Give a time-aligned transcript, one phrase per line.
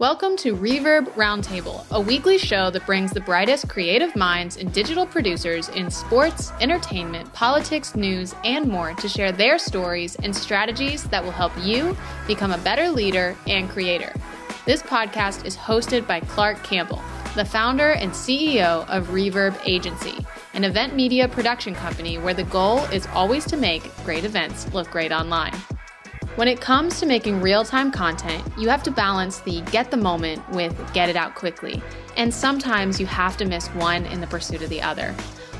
[0.00, 5.04] Welcome to Reverb Roundtable, a weekly show that brings the brightest creative minds and digital
[5.04, 11.24] producers in sports, entertainment, politics, news, and more to share their stories and strategies that
[11.24, 11.96] will help you
[12.28, 14.14] become a better leader and creator.
[14.66, 17.02] This podcast is hosted by Clark Campbell,
[17.34, 20.24] the founder and CEO of Reverb Agency,
[20.54, 24.88] an event media production company where the goal is always to make great events look
[24.92, 25.54] great online.
[26.38, 29.96] When it comes to making real time content, you have to balance the get the
[29.96, 31.82] moment with get it out quickly.
[32.16, 35.12] And sometimes you have to miss one in the pursuit of the other.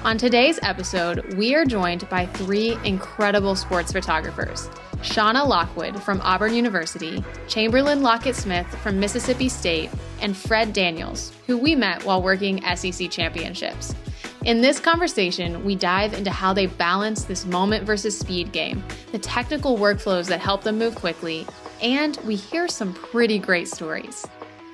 [0.04, 6.54] On today's episode, we are joined by three incredible sports photographers Shauna Lockwood from Auburn
[6.54, 12.62] University, Chamberlain Lockett Smith from Mississippi State, and Fred Daniels, who we met while working
[12.76, 13.96] SEC championships.
[14.44, 19.18] In this conversation, we dive into how they balance this moment versus speed game, the
[19.18, 21.44] technical workflows that help them move quickly,
[21.82, 24.24] and we hear some pretty great stories.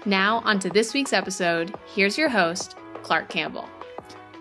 [0.05, 1.75] Now, on to this week's episode.
[1.87, 3.69] Here's your host, Clark Campbell.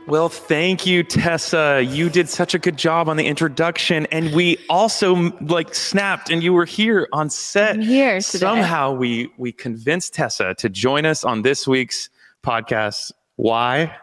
[0.07, 1.81] Well, thank you, Tessa.
[1.81, 6.43] You did such a good job on the introduction, and we also like snapped, and
[6.43, 7.75] you were here on set.
[7.75, 8.39] I'm here today.
[8.39, 12.09] Somehow, we we convinced Tessa to join us on this week's
[12.43, 13.13] podcast.
[13.37, 13.95] Why?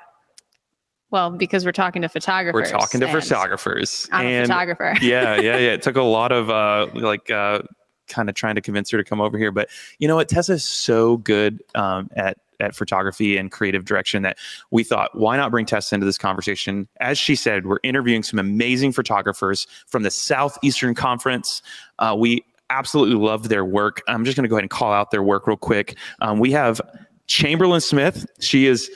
[1.10, 2.72] Well, because we're talking to photographers.
[2.72, 4.08] We're talking to photographers.
[4.12, 4.94] I'm and a photographer.
[5.02, 5.72] yeah, yeah, yeah.
[5.72, 7.62] It took a lot of uh, like uh,
[8.08, 10.28] kind of trying to convince her to come over here, but you know what?
[10.28, 14.38] Tessa's so good um, at at photography and creative direction that
[14.70, 16.86] we thought, why not bring Tessa into this conversation?
[17.00, 21.62] As she said, we're interviewing some amazing photographers from the Southeastern Conference.
[21.98, 24.02] Uh, we absolutely love their work.
[24.08, 25.96] I'm just going to go ahead and call out their work real quick.
[26.20, 26.80] Um, we have
[27.26, 28.26] Chamberlain Smith.
[28.40, 28.90] She is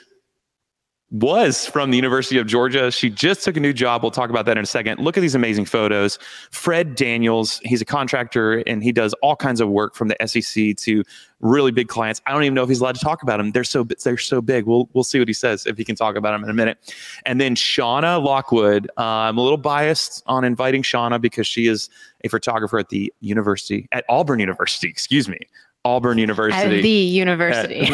[1.14, 2.90] was from the University of Georgia.
[2.90, 4.02] She just took a new job.
[4.02, 4.98] We'll talk about that in a second.
[4.98, 6.18] Look at these amazing photos.
[6.50, 10.76] Fred Daniels, he's a contractor and he does all kinds of work from the SEC
[10.78, 11.04] to
[11.38, 12.20] really big clients.
[12.26, 13.52] I don't even know if he's allowed to talk about them.
[13.52, 14.66] They're so they're so big.
[14.66, 16.78] We'll we'll see what he says if he can talk about them in a minute.
[17.24, 18.90] And then Shauna Lockwood.
[18.98, 21.88] Uh, I'm a little biased on inviting Shauna because she is
[22.24, 24.88] a photographer at the university at Auburn University.
[24.94, 25.38] Excuse me.
[25.84, 26.76] Auburn University.
[26.76, 27.80] At the university.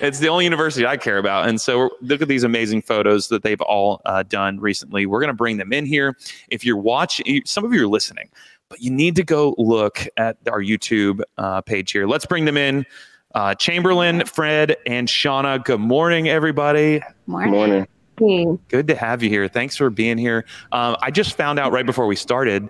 [0.00, 1.48] it's the only university I care about.
[1.48, 5.04] And so look at these amazing photos that they've all uh, done recently.
[5.04, 6.16] We're going to bring them in here.
[6.48, 8.30] If you're watching, some of you are listening,
[8.68, 12.06] but you need to go look at our YouTube uh, page here.
[12.06, 12.86] Let's bring them in.
[13.34, 15.62] Uh, Chamberlain, Fred, and Shauna.
[15.64, 17.00] Good morning, everybody.
[17.26, 17.86] Morning.
[18.18, 18.58] morning.
[18.68, 19.48] Good to have you here.
[19.48, 20.44] Thanks for being here.
[20.70, 22.68] Um, I just found out right before we started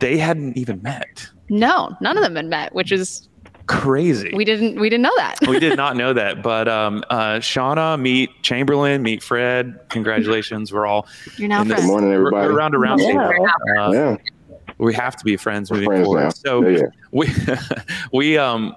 [0.00, 1.28] they hadn't even met.
[1.48, 3.28] No, none of them had met, which is
[3.70, 4.32] crazy.
[4.34, 5.36] We didn't we didn't know that.
[5.46, 6.42] we did not know that.
[6.42, 9.78] But um, uh, Shauna, meet Chamberlain, meet Fred.
[9.90, 10.72] Congratulations.
[10.72, 11.86] We're all You're now in this- friends.
[11.86, 12.48] Good morning, everybody.
[12.48, 13.28] we're around a Yeah.
[13.28, 13.46] table.
[13.78, 14.16] Uh, yeah,
[14.78, 16.22] We have to be friends we're moving friends forward.
[16.22, 16.30] now.
[16.30, 16.86] So yeah, yeah.
[17.12, 17.28] we
[18.12, 18.74] we um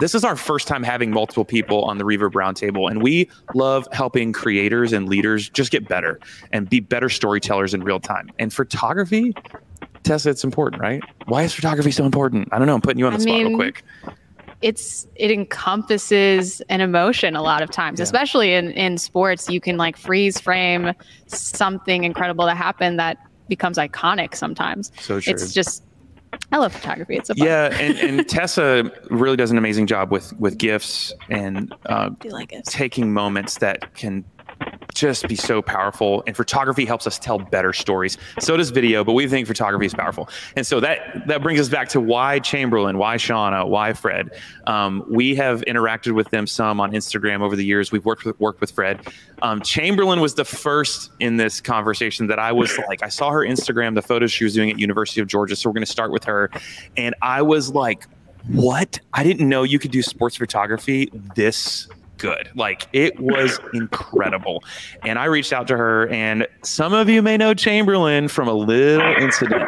[0.00, 3.86] this is our first time having multiple people on the Reverb Roundtable, and we love
[3.92, 6.18] helping creators and leaders just get better
[6.52, 8.28] and be better storytellers in real time.
[8.40, 9.32] And photography,
[10.02, 11.00] Tessa, it's important, right?
[11.26, 12.48] Why is photography so important?
[12.50, 12.74] I don't know.
[12.74, 13.84] I'm putting you on the I spot real quick.
[14.62, 18.04] It's it encompasses an emotion a lot of times, Yeah.
[18.04, 19.48] especially in in sports.
[19.50, 20.92] You can like freeze frame
[21.26, 24.90] something incredible that happened that becomes iconic sometimes.
[25.00, 25.32] So true.
[25.32, 25.84] It's just
[26.50, 27.16] I love photography.
[27.16, 27.46] It's a fun.
[27.46, 32.52] yeah, and, and Tessa really does an amazing job with with GIFs and uh, like
[32.64, 34.24] taking moments that can
[34.94, 38.16] just be so powerful and photography helps us tell better stories.
[38.38, 40.28] So does video but we think photography is powerful.
[40.56, 44.30] And so that that brings us back to why chamberlain why shauna why fred.
[44.66, 47.92] Um, we have interacted with them some on instagram over the years.
[47.92, 49.06] We've worked with worked with fred.
[49.42, 53.40] Um, chamberlain was the first in this conversation that i was like i saw her
[53.40, 56.12] instagram the photos she was doing at university of georgia so we're going to start
[56.12, 56.50] with her.
[56.96, 58.06] And i was like
[58.48, 59.00] what?
[59.12, 61.88] I didn't know you could do sports photography this
[62.24, 62.48] good.
[62.54, 64.64] Like it was incredible.
[65.04, 68.54] And I reached out to her, and some of you may know Chamberlain from a
[68.54, 69.62] little incident.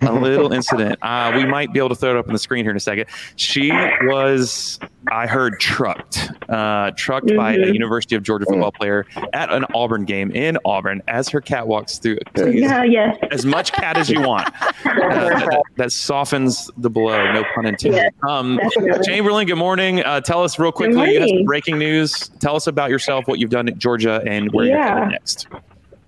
[0.00, 0.98] A little incident.
[1.02, 2.80] Uh, we might be able to throw it up on the screen here in a
[2.80, 3.06] second.
[3.36, 3.70] She
[4.02, 4.80] was,
[5.12, 7.74] I heard, trucked, uh, trucked by a Mhm.
[7.74, 11.98] University of Georgia football player at an Auburn game in Auburn as her cat walks
[11.98, 12.18] through.
[12.34, 13.16] Please, Yeah, yes.
[13.30, 14.48] as much cat as you want.
[14.48, 17.32] Uh, that, that softens the blow.
[17.32, 18.12] No pun intended.
[18.28, 18.58] Um.
[19.04, 20.02] Chamberlain, good morning.
[20.02, 21.12] Uh, tell us real quickly.
[21.14, 21.91] You have some breaking news.
[22.40, 24.94] Tell us about yourself, what you've done at Georgia, and where you're Yeah.
[24.94, 25.46] headed next.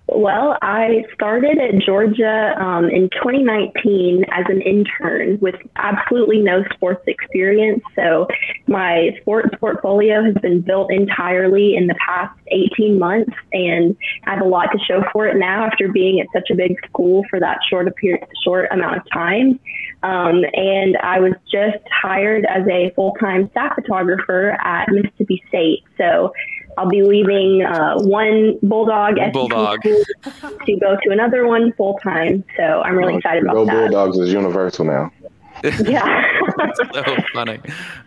[0.07, 7.03] Well, I started at Georgia um, in 2019 as an intern with absolutely no sports
[7.07, 7.83] experience.
[7.97, 8.29] So
[8.67, 13.97] my sports portfolio has been built entirely in the past 18 months, and
[14.27, 16.77] I have a lot to show for it now after being at such a big
[16.87, 19.59] school for that short, period, short amount of time.
[20.05, 25.83] Um, and I was just hired as a full time staff photographer at Mississippi State.
[25.97, 26.33] So
[26.77, 29.81] I'll be leaving uh, one Bulldog, Bulldog.
[29.83, 32.45] to go to another one full time.
[32.57, 33.91] So I'm really excited about Go that.
[33.91, 35.11] Bulldogs is universal now.
[35.87, 36.23] Yeah.
[36.59, 37.61] That's so funny.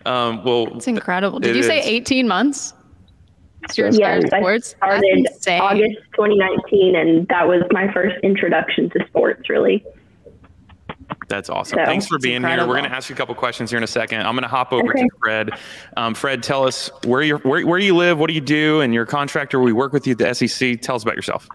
[0.06, 1.40] Um, well, It's incredible.
[1.40, 1.86] Did It you say is.
[1.86, 2.74] 18 months?
[3.76, 4.68] Yes, inspired I sports?
[4.68, 9.84] started August 2019, and that was my first introduction to sports, really.
[11.28, 11.78] That's awesome.
[11.78, 12.58] So- Thanks for It's being here.
[12.66, 14.20] We're going to ask you a couple questions here in a second.
[14.22, 15.02] I'm going to hop over Okay.
[15.02, 15.50] to Fred.
[15.96, 18.94] Um, Fred, tell us where you where, where you live, what do you do, and
[18.94, 19.60] your contractor.
[19.60, 20.80] We work with you at the SEC.
[20.80, 21.46] Tell us about yourself.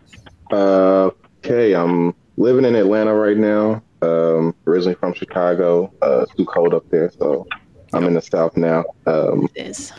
[0.51, 1.09] Uh,
[1.43, 3.81] okay, I'm living in Atlanta right now.
[4.03, 5.91] Um, originally from Chicago.
[6.01, 7.47] Uh, it's too cold up there, so
[7.93, 8.83] I'm in the South now.
[9.07, 9.91] Um, It is.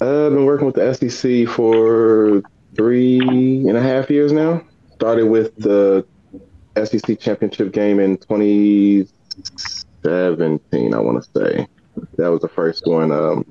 [0.00, 2.42] I've been working with the SEC for
[2.74, 4.62] three and a half years now.
[4.94, 6.06] Started with the
[6.86, 11.66] SEC championship game in 2017, I want to say.
[12.16, 13.12] That was the first one.
[13.12, 13.44] Um,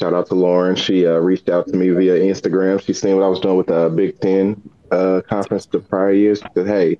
[0.00, 0.76] shout out to Lauren.
[0.76, 2.80] She uh, reached out to me via Instagram.
[2.80, 4.60] She seen what I was doing with the Big Ten
[4.90, 6.40] uh, conference the prior years.
[6.40, 6.98] She said, "Hey,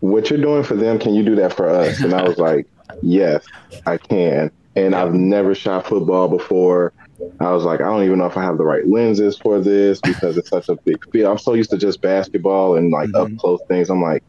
[0.00, 2.66] what you're doing for them, can you do that for us?" And I was like,
[3.02, 3.44] "Yes,
[3.86, 6.92] I can." And I've never shot football before.
[7.40, 10.02] I was like, I don't even know if I have the right lenses for this
[10.02, 11.30] because it's such a big field.
[11.30, 13.20] I'm so used to just basketball and like Mhm.
[13.20, 13.90] up close things.
[13.90, 14.22] I'm like,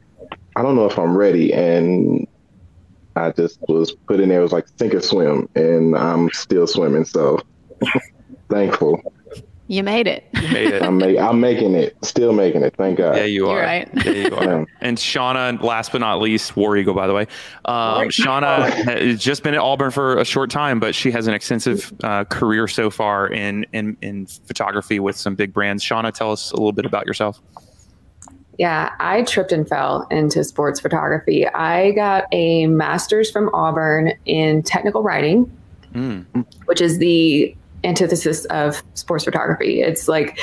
[0.55, 1.53] I don't know if I'm ready.
[1.53, 2.25] And
[3.15, 4.39] I just was put in there.
[4.39, 7.05] It was like sink or swim, and I'm still swimming.
[7.05, 7.39] So
[8.51, 9.01] thankful.
[9.71, 10.23] You made it.
[10.33, 10.81] You made it.
[10.83, 11.95] I'm, ma- I'm making it.
[12.03, 12.73] Still making it.
[12.75, 13.15] Thank God.
[13.15, 13.57] Yeah, you are.
[13.57, 13.89] You're right.
[14.03, 14.65] Yeah, you are.
[14.81, 17.27] And Shauna, last but not least, War Eagle, by the way.
[17.65, 21.35] Um, Shauna has just been at Auburn for a short time, but she has an
[21.35, 25.83] extensive uh, career so far in, in in photography with some big brands.
[25.83, 27.39] Shauna, tell us a little bit about yourself.
[28.57, 31.47] Yeah, I tripped and fell into sports photography.
[31.47, 35.55] I got a master's from Auburn in technical writing,
[35.93, 36.25] Mm.
[36.65, 39.81] which is the antithesis of sports photography.
[39.81, 40.39] It's like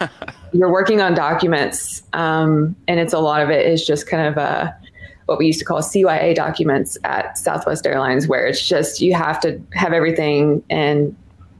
[0.52, 4.36] you're working on documents, um, and it's a lot of it is just kind of
[4.36, 4.76] a
[5.26, 9.40] what we used to call CYA documents at Southwest Airlines, where it's just you have
[9.40, 11.14] to have everything and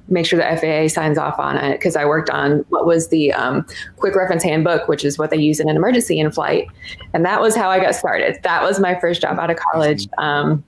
[0.09, 1.73] make sure the FAA signs off on it.
[1.73, 5.37] Because I worked on what was the um, quick reference handbook, which is what they
[5.37, 6.69] use in an emergency in flight,
[7.13, 8.39] and that was how I got started.
[8.43, 10.07] That was my first job out of college.
[10.19, 10.65] Um,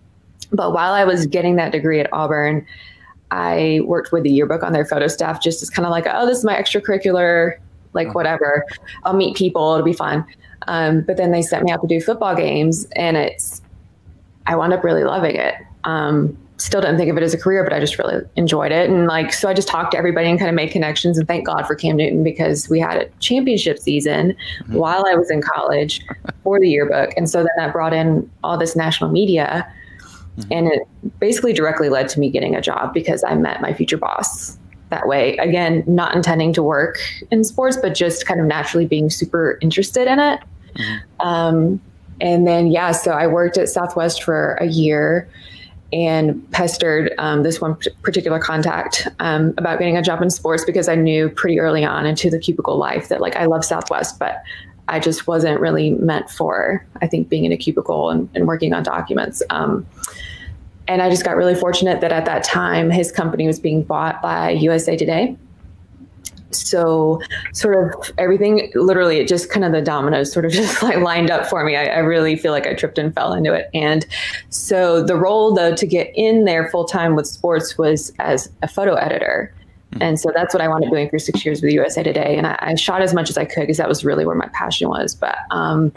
[0.51, 2.67] but while I was getting that degree at Auburn,
[3.31, 6.27] I worked with the yearbook on their photo staff just as kind of like, oh,
[6.27, 7.59] this is my extracurricular,
[7.93, 8.65] like whatever.
[9.05, 10.25] I'll meet people, it'll be fun.
[10.67, 13.63] Um, but then they sent me out to do football games, and it's,
[14.47, 15.55] I wound up really loving it.
[15.85, 18.91] Um, still didn't think of it as a career, but I just really enjoyed it.
[18.91, 21.17] And like, so I just talked to everybody and kind of made connections.
[21.17, 24.37] And thank God for Cam Newton because we had a championship season
[24.67, 26.05] while I was in college
[26.43, 27.11] for the yearbook.
[27.17, 29.73] And so then that brought in all this national media.
[30.51, 30.83] And it
[31.19, 34.59] basically directly led to me getting a job because I met my future boss
[34.91, 35.37] that way.
[35.39, 36.99] Again, not intending to work
[37.31, 40.41] in sports, but just kind of naturally being super interested in it.
[41.21, 41.81] Um,
[42.21, 45.29] and then, yeah, so I worked at Southwest for a year
[45.93, 50.89] and pestered um, this one particular contact um, about getting a job in sports because
[50.89, 54.43] I knew pretty early on into the cubicle life that like I love Southwest, but
[54.89, 58.73] I just wasn't really meant for, I think, being in a cubicle and, and working
[58.73, 59.43] on documents.
[59.51, 59.87] Um,
[60.89, 64.21] and I just got really fortunate that at that time his company was being bought
[64.23, 65.37] by USA Today.
[66.51, 67.21] So,
[67.53, 71.31] sort of everything, literally, it just kind of the dominoes sort of just like lined
[71.31, 71.77] up for me.
[71.77, 73.69] I, I really feel like I tripped and fell into it.
[73.75, 74.07] And
[74.49, 78.69] so, the role though to get in there full time with sports was as a
[78.69, 79.53] photo editor.
[80.01, 82.37] And so that's what I wound up doing for six years with USA Today.
[82.37, 84.49] And I, I shot as much as I could because that was really where my
[84.53, 85.15] passion was.
[85.15, 85.93] But um,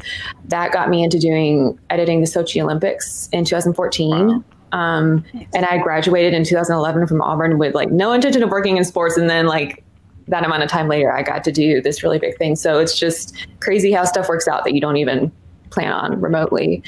[0.46, 4.28] that got me into doing editing the Sochi Olympics in 2014.
[4.28, 4.44] Wow.
[4.72, 8.86] Um, and I graduated in 2011 from Auburn with like no intention of working in
[8.86, 9.18] sports.
[9.18, 9.84] And then like
[10.30, 12.56] that amount of time later, I got to do this really big thing.
[12.56, 15.32] So it's just crazy how stuff works out that you don't even
[15.70, 16.84] plan on remotely.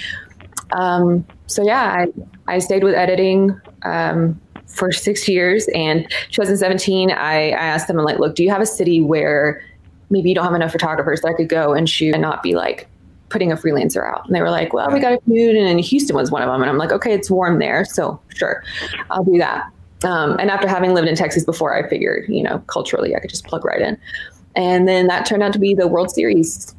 [0.72, 2.06] Um, so yeah,
[2.48, 5.68] I, I stayed with editing um, for six years.
[5.76, 9.64] And 2017, I, I asked them, I'm like, look, do you have a city where
[10.10, 12.56] maybe you don't have enough photographers that I could go and shoot and not be
[12.56, 12.88] like
[13.30, 14.26] putting a freelancer out?
[14.26, 16.62] And they were like, well, we got a commute, and Houston was one of them.
[16.62, 18.64] And I'm like, okay, it's warm there, so sure,
[19.12, 19.70] I'll do that.
[20.04, 23.30] Um, and after having lived in Texas before, I figured, you know, culturally, I could
[23.30, 23.98] just plug right in.
[24.56, 26.76] and then that turned out to be the World Series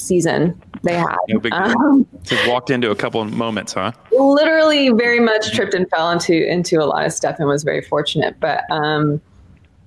[0.00, 1.16] season they had.
[1.28, 1.60] No big deal.
[1.60, 3.92] Um, Just walked into a couple of moments, huh?
[4.12, 7.82] literally very much tripped and fell into into a lot of stuff and was very
[7.82, 9.20] fortunate but um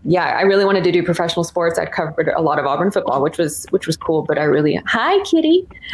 [0.06, 3.22] yeah i really wanted to do professional sports i'd covered a lot of auburn football
[3.22, 5.68] which was which was cool but i really hi kitty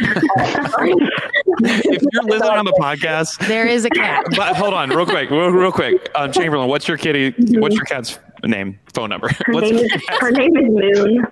[1.62, 4.24] If you're listening on the podcast, There is a cat.
[4.36, 6.08] but hold on, real quick, real, real quick.
[6.14, 7.34] Um, Chamberlain, what's your kitty?
[7.58, 8.78] What's your cat's name?
[8.94, 9.28] Phone number?
[9.46, 11.26] Her name is her name is Moon.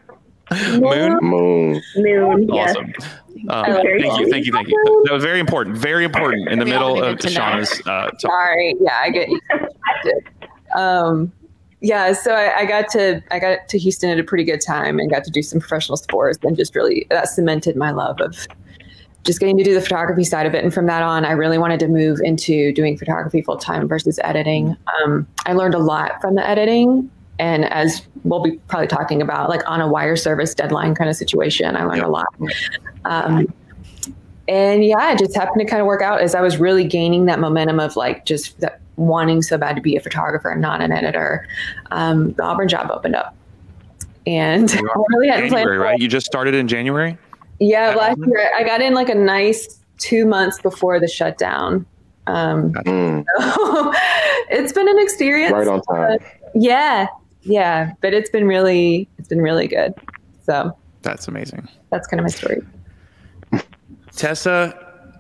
[0.81, 1.19] Moon?
[1.23, 1.83] Moon.
[1.97, 2.49] Moon.
[2.53, 2.71] Yes.
[2.77, 2.93] Awesome.
[3.51, 5.03] Um, Very thank you, thank you, thank you.
[5.07, 5.77] That was very important.
[5.77, 7.29] Very important in the We middle of needed to.
[7.29, 8.21] Shauna's uh, talk.
[8.21, 9.29] sorry yeah i get
[10.77, 11.33] um
[11.81, 14.99] yeah so I, I got to i got to houston at a pretty good time
[14.99, 18.47] and got to do some professional sports and just really that cemented my love of
[19.25, 21.59] just getting to do the photography side of it and from that on i really
[21.59, 26.21] wanted to move into doing photography full time versus editing um, i learned a lot
[26.21, 30.55] from the editing and as we'll be probably talking about like on a wire service
[30.55, 32.07] deadline kind of situation i learned Yep.
[32.07, 32.27] a lot
[33.05, 33.53] um,
[34.49, 37.27] and yeah, it just happened to kind of work out as I was really gaining
[37.27, 40.81] that momentum of like just that wanting so bad to be a photographer and not
[40.81, 41.47] an editor.
[41.91, 43.37] Um, the Auburn job opened up,
[44.27, 44.81] and I
[45.11, 45.51] really hadn't.
[45.51, 45.81] January, it.
[45.81, 45.99] right?
[46.01, 47.19] You just started in January.
[47.61, 51.85] Yeah, last year I got in like a nice two months before the shutdown.
[52.27, 53.25] Um, Mm,
[54.51, 55.53] it's been an experience.
[55.53, 56.19] right on time.
[56.55, 57.07] Yeah,
[57.49, 59.95] yeah, but it's been really, it's been really good.
[60.45, 61.69] So That's amazing.
[61.91, 62.63] that's kind of my story.
[64.17, 64.75] Tessa,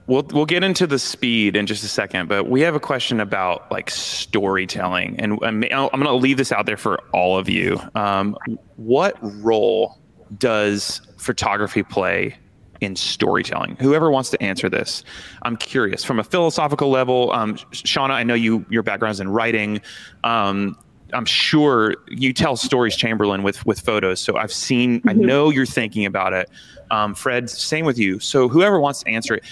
[0.06, 3.20] we'll we'll get into the speed in just a second, but we have a question
[3.20, 7.48] about like storytelling, and I'm, I'm going to leave this out there for all of
[7.48, 7.78] you.
[7.94, 8.36] Um,
[8.76, 9.98] what role
[10.38, 12.36] does photography play
[12.80, 13.76] in storytelling?
[13.80, 15.04] Whoever wants to answer this,
[15.42, 16.04] I'm curious.
[16.04, 19.80] From a philosophical level, um, Shauna, I know you your background is in writing.
[20.24, 20.76] Um,
[21.12, 24.20] I'm sure you tell stories, Chamberlain, with with photos.
[24.20, 26.50] So I've seen, I know you're thinking about it.
[26.90, 28.18] Um, Fred, same with you.
[28.18, 29.44] So whoever wants to answer it,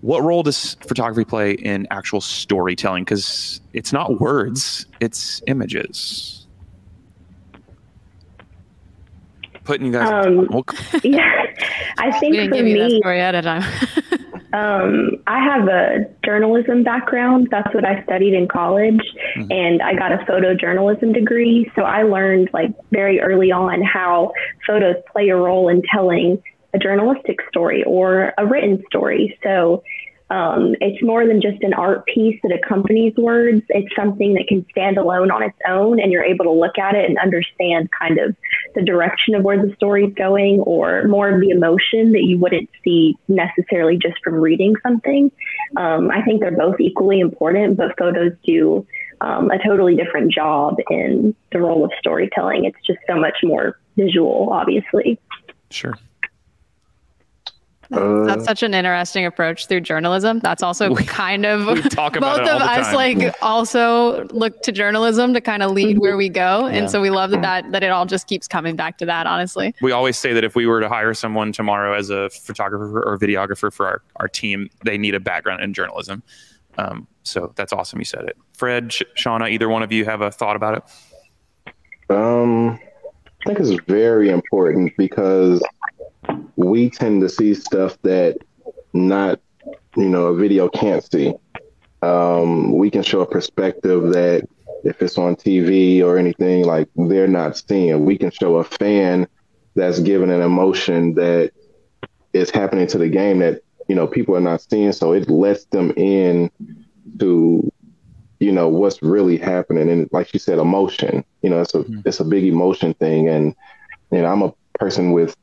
[0.00, 3.04] what role does photography play in actual storytelling?
[3.04, 6.46] Because it's not words, it's images.
[9.64, 10.26] Putting you guys.
[10.26, 10.64] Um, well,
[11.04, 11.44] Yeah.
[11.98, 13.62] I We think didn't for give you that me, story ahead of time.
[14.52, 17.48] Um, I have a journalism background.
[17.50, 19.02] That's what I studied in college,
[19.36, 19.46] Mhm.
[19.50, 21.70] and I got a photojournalism degree.
[21.76, 24.32] So I learned like very early on how
[24.66, 26.42] photos play a role in telling
[26.74, 29.38] a journalistic story or a written story.
[29.42, 29.82] So
[30.30, 33.62] um, it's more than just an art piece that accompanies words.
[33.70, 36.94] It's something that can stand alone on its own, and you're able to look at
[36.94, 38.36] it and understand kind of
[38.74, 42.68] the direction of where the story's going, or more of the emotion that you wouldn't
[42.84, 45.32] see necessarily just from reading something.
[45.76, 48.86] Um, I think they're both equally important, but photos do
[49.22, 52.66] um, a totally different job in the role of storytelling.
[52.66, 55.18] It's just so much more visual, obviously.
[55.70, 55.94] sure.
[57.90, 60.40] Uh, That's such an interesting approach through journalism.
[60.40, 64.24] That's also We- kind of we talk about both it all of us like also
[64.26, 66.66] look to journalism to kind of lead where we go.
[66.66, 66.74] Yeah.
[66.74, 69.26] And so we love that, that that it all just keeps coming back to that,
[69.26, 69.74] honestly.
[69.80, 73.16] We always say that if we were to hire someone tomorrow as a photographer or
[73.18, 76.22] videographer for our, our team, they need a background in journalism.
[76.76, 78.36] Um, so that's awesome you said it.
[78.54, 82.14] Fred, Sh- Shauna, either one of you have a thought about it?
[82.14, 82.78] Um,
[83.42, 85.62] I think it's very important because
[86.56, 88.38] we tend to see stuff that
[88.92, 89.40] not,
[89.96, 91.34] you know, a video can't see.
[92.02, 94.44] Um, we can show a perspective that
[94.84, 98.04] if it's on TV or anything like they're not seeing.
[98.04, 99.26] We can show a fan
[99.74, 101.52] that's given an emotion that
[102.32, 104.92] is happening to the game that you know people are not seeing.
[104.92, 106.50] So it lets them in
[107.20, 107.68] to
[108.40, 112.04] you know what's really happening and like you said emotion you know it's a Mhm.
[112.04, 113.54] it's a big emotion thing and
[114.10, 115.34] you know i'm a person with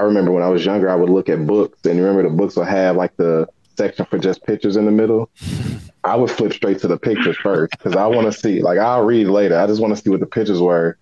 [0.00, 2.56] i remember when i was younger i would look at books and remember the books
[2.56, 3.46] would have like the
[3.80, 5.30] section for just pictures in the middle?
[6.04, 9.04] I would flip straight to the pictures first because i want to see like i'll
[9.04, 9.58] read later.
[9.58, 10.98] I just want to see what the pictures were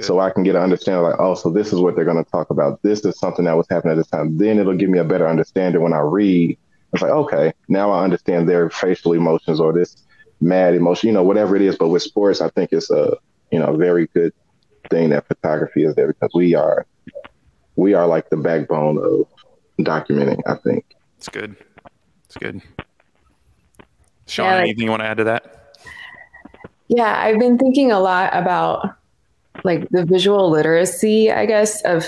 [0.00, 2.30] so i can get an understanding like oh so this is what they're going to
[2.30, 2.82] talk about.
[2.82, 4.36] This is something that was happening at this time.
[4.36, 6.58] Then it'll give me a better understanding when i read.
[6.92, 9.96] It's like okay now i understand their facial emotions or this
[10.40, 11.76] mad emotion you know whatever it is.
[11.76, 13.16] But with sports i think it's a
[13.52, 14.32] you know very good
[14.90, 16.86] thing that photography is there because we are
[17.80, 19.26] we are like the backbone of
[19.84, 20.84] documenting i think
[21.16, 21.56] It's good.
[22.26, 22.60] It's good.
[24.26, 25.42] Sean, Yeah, like- anything you want to add to that?
[26.88, 28.94] Yeah, I've been thinking a lot about
[29.64, 32.06] like the visual literacy, I guess, of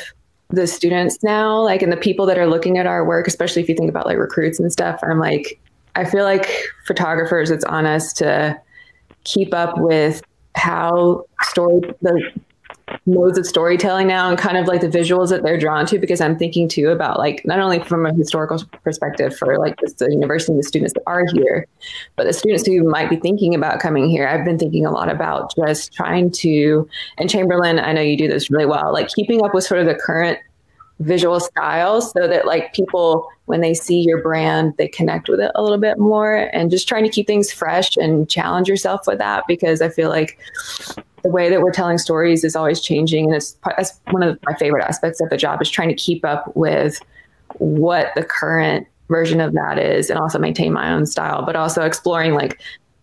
[0.51, 3.69] the students now, like, and the people that are looking at our work, especially if
[3.69, 5.01] you think about like recruits and stuff.
[5.03, 5.61] I'm like,
[5.97, 6.49] I feel like
[6.87, 8.59] photographers, it's on us to
[9.25, 10.23] keep up with
[10.55, 12.31] how story the
[13.07, 16.21] modes of storytelling now and kind of like the visuals that they're drawn to because
[16.21, 20.53] I'm thinking too about like not only from a historical perspective for like the university
[20.53, 21.67] and the students that are here,
[22.17, 24.27] but the students who might be thinking about coming here.
[24.27, 28.29] I've been thinking a lot about just trying to, and Chamberlain, I know you do
[28.29, 30.39] this really well, like keeping up with sort of the current
[31.01, 35.51] visual styles so that like people when they see your brand they connect with it
[35.55, 39.19] a little bit more and just trying to keep things fresh and challenge yourself with
[39.19, 40.39] that because i feel like
[41.23, 44.55] the way that we're telling stories is always changing and it's that's one of my
[44.55, 47.01] favorite aspects of the job is trying to keep up with
[47.59, 51.83] what the current version of that is and also maintain my own style but also
[51.83, 52.61] exploring like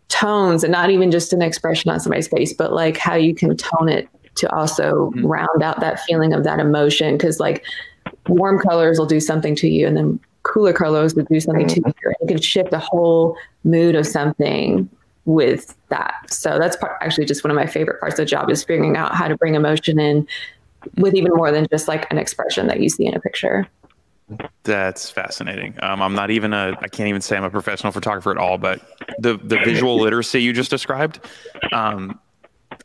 [0.10, 3.56] tones and not even just an expression on somebody's face but like how you can
[3.56, 5.26] tone it to also mm-hmm.
[5.26, 7.64] round out that feeling of that emotion because like
[8.28, 11.80] warm colors will do something to you and then cooler colors will do something to
[11.82, 11.92] mm-hmm.
[12.04, 14.90] you you can shift a whole mood of something
[15.29, 18.50] with that so that's part, actually just one of my favorite parts of the job
[18.50, 20.27] is figuring out how to bring emotion in
[20.98, 23.67] with even more than just like an expression that you see in a picture
[24.63, 25.75] that's fascinating.
[25.81, 28.57] Um, I'm not even a, I can't even say I'm a professional photographer at all,
[28.57, 28.79] but
[29.17, 31.19] the, the visual literacy you just described,
[31.74, 32.19] um,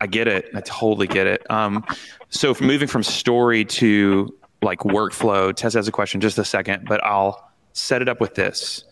[0.01, 0.51] I get it.
[0.55, 1.49] I totally get it.
[1.51, 1.85] Um,
[2.31, 7.05] so moving from story to like workflow, Tessa has a question just a second, but
[7.05, 8.85] I'll set it up with this.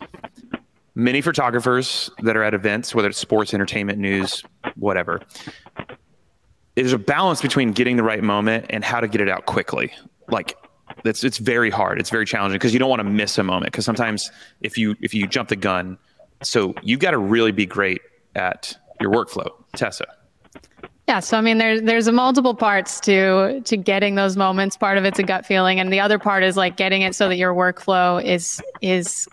[0.95, 4.43] Many photographers that are at events, whether it's sports, entertainment, news,
[4.77, 5.23] whatever,
[6.75, 9.93] there's a balance between getting the right moment and how to get it out quickly.
[10.29, 10.57] Like
[11.05, 11.99] it's it's very hard.
[11.99, 13.73] It's very challenging because you don't want to miss a moment.
[13.73, 14.31] Because sometimes
[14.61, 15.99] if you if you jump the gun,
[16.43, 18.01] so you've got to really be great
[18.35, 19.49] at your workflow.
[19.75, 20.07] Tessa.
[21.09, 24.77] Yeah, so I mean, there's there's a multiple parts to to getting those moments.
[24.77, 27.29] Part of it's a gut feeling, and the other part is like getting it so
[27.29, 29.29] that your workflow is is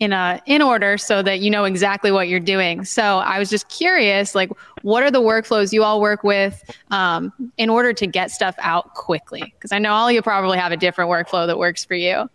[0.00, 2.84] in a in order so that you know exactly what you're doing.
[2.84, 4.50] So I was just curious, like,
[4.82, 8.94] what are the workflows you all work with um, in order to get stuff out
[8.94, 9.42] quickly?
[9.42, 12.30] Because I know all you probably have a different workflow that works for you.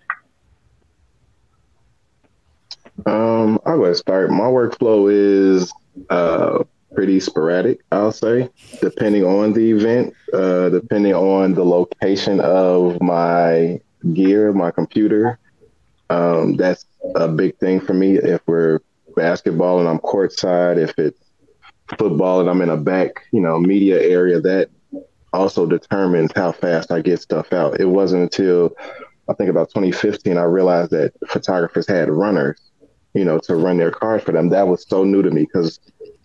[3.05, 4.29] Um, I would start.
[4.29, 5.73] My workflow is
[6.09, 8.49] uh, pretty sporadic, I'll say,
[8.81, 13.81] depending on the event, uh, depending on the location of my
[14.13, 15.39] gear, my computer.
[16.09, 18.17] Um, that's a big thing for me.
[18.17, 18.79] If we're
[19.15, 21.19] basketball and I'm courtside, if it's
[21.97, 24.69] football and I'm in a back, you know, media area, that
[25.33, 27.79] also determines how fast I get stuff out.
[27.79, 28.75] It wasn't until
[29.29, 32.59] I think about 2015 I realized that photographers had runners,
[33.13, 34.49] you know, to run their cars for them.
[34.49, 35.79] That was so new to me because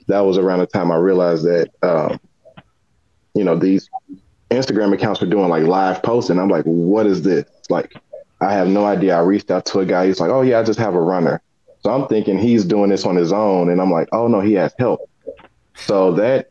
[0.09, 2.21] that was around the time I realized that, um,
[3.35, 3.89] you know, these
[4.51, 6.39] Instagram accounts were doing like live posting.
[6.39, 7.45] I'm like, what is this?
[7.69, 7.95] Like,
[8.41, 9.17] I have no idea.
[9.17, 10.07] I reached out to a guy.
[10.07, 11.43] He's like, oh yeah, I just have a runner.
[11.83, 14.55] So I'm thinking he's doing this on his own, and I'm like, oh no, he
[14.55, 15.09] has help.
[15.75, 16.51] So that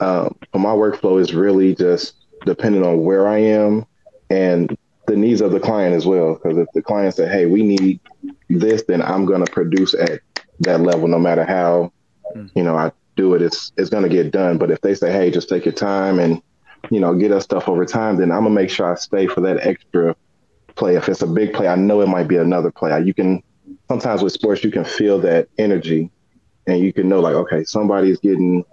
[0.00, 2.14] um, my workflow is really just
[2.44, 3.86] depending on where I am
[4.30, 6.34] and the needs of the client as well.
[6.34, 8.00] Because if the client said, hey, we need
[8.48, 10.20] this, then I'm going to produce at
[10.60, 11.92] that level, no matter how
[12.34, 12.50] mm.
[12.54, 14.58] you know, I do it, it's it's gonna get done.
[14.58, 16.42] But if they say, hey, just take your time and
[16.90, 19.40] you know, get us stuff over time, then I'm gonna make sure I stay for
[19.42, 20.16] that extra
[20.78, 20.96] play.
[20.96, 22.98] If it's a big play, I know it might be another play.
[23.02, 23.42] You can
[23.88, 26.10] sometimes with sports you can feel that energy
[26.66, 28.64] and you can know like, okay, somebody's getting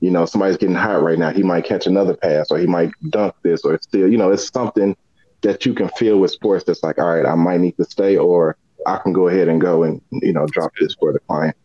[0.00, 1.30] you know, somebody's getting hot right now.
[1.30, 4.48] He might catch another pass or he might dunk this or still, you know, it's
[4.48, 4.96] something
[5.42, 8.16] that you can feel with sports that's like, all right, I might need to stay
[8.16, 11.56] or I can go ahead and go and, you know, drop this for the client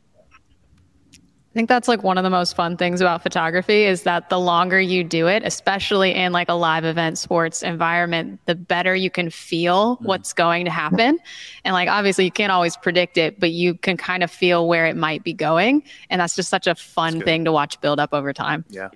[1.58, 4.80] think that's like one of the most fun things about photography is that the longer
[4.80, 9.32] you do it, especially in like a live event sports environment, the better you can
[9.32, 10.06] feel mm-hmm.
[10.06, 11.18] what's going to happen.
[11.66, 14.86] And like obviously you can't always predict it, but you can kind of feel where
[14.86, 15.82] it might be going.
[16.12, 18.64] And that's just such a fun thing to watch build up over time.
[18.70, 18.90] Yeah.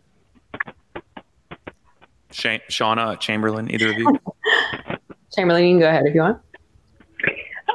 [2.30, 4.20] Sh- Shauna Chamberlain, either of you?
[5.36, 6.38] Chamberlain, you can go ahead if you want.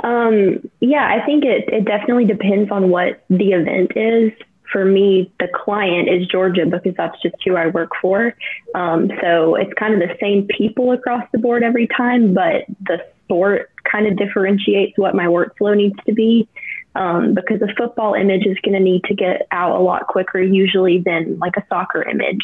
[0.04, 4.30] Um, yeah, I think it, it definitely depends on what the event is
[4.72, 8.34] for me, the client is Georgia because that's just who I work for.
[8.74, 13.04] Um, so it's kind of the same people across the board every time, but the
[13.24, 16.48] sport kind of differentiates what my workflow needs to be.
[16.94, 20.40] Um, because a football image is going to need to get out a lot quicker
[20.40, 22.40] usually than like a soccer image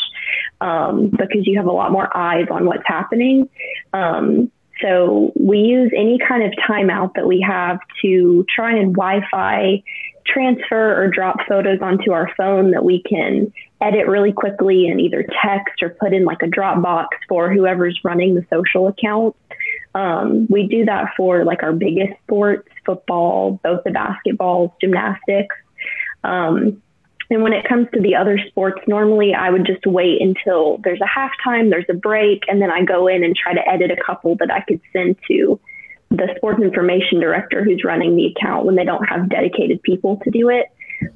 [0.61, 3.49] um, because you have a lot more eyes on what's happening.
[3.95, 9.83] Um, so we use any kind of timeout that we have to try and Wi-Fi
[10.27, 15.27] transfer or drop photos onto our phone that we can edit really quickly and either
[15.43, 19.35] text or put in like a Dropbox for whoever's running the social account.
[19.95, 25.57] Um, we do that for like our biggest sports, football, both the basketballs, gymnastics.
[26.25, 26.83] Um,
[27.31, 31.01] And when it comes to the other sports, normally I would just wait until there's
[31.01, 33.97] a halftime, there's a break, and then I go in and try to edit a
[33.97, 35.59] couple that I could send to
[36.13, 40.31] the sports information director who's running the account when they don't have dedicated people to
[40.31, 40.67] do it.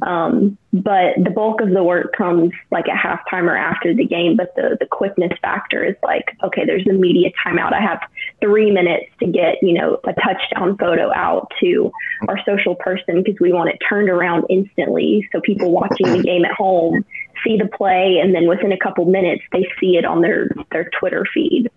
[0.02, 4.36] Um, but the bulk of the work comes like at halftime or after the game.
[4.36, 7.72] But the, the quickness factor is like, okay, there's a media timeout.
[7.72, 8.00] I have
[8.40, 11.92] three minutes to get, you know, a touchdown photo out to
[12.26, 15.28] our social person because we want it turned around instantly.
[15.30, 17.04] So people watching the game at home
[17.44, 20.90] see the play and then within a couple minutes they see it on their, their
[20.98, 21.70] Twitter feed.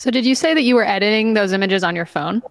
[0.00, 2.42] So did you say that you were editing those images on your phone?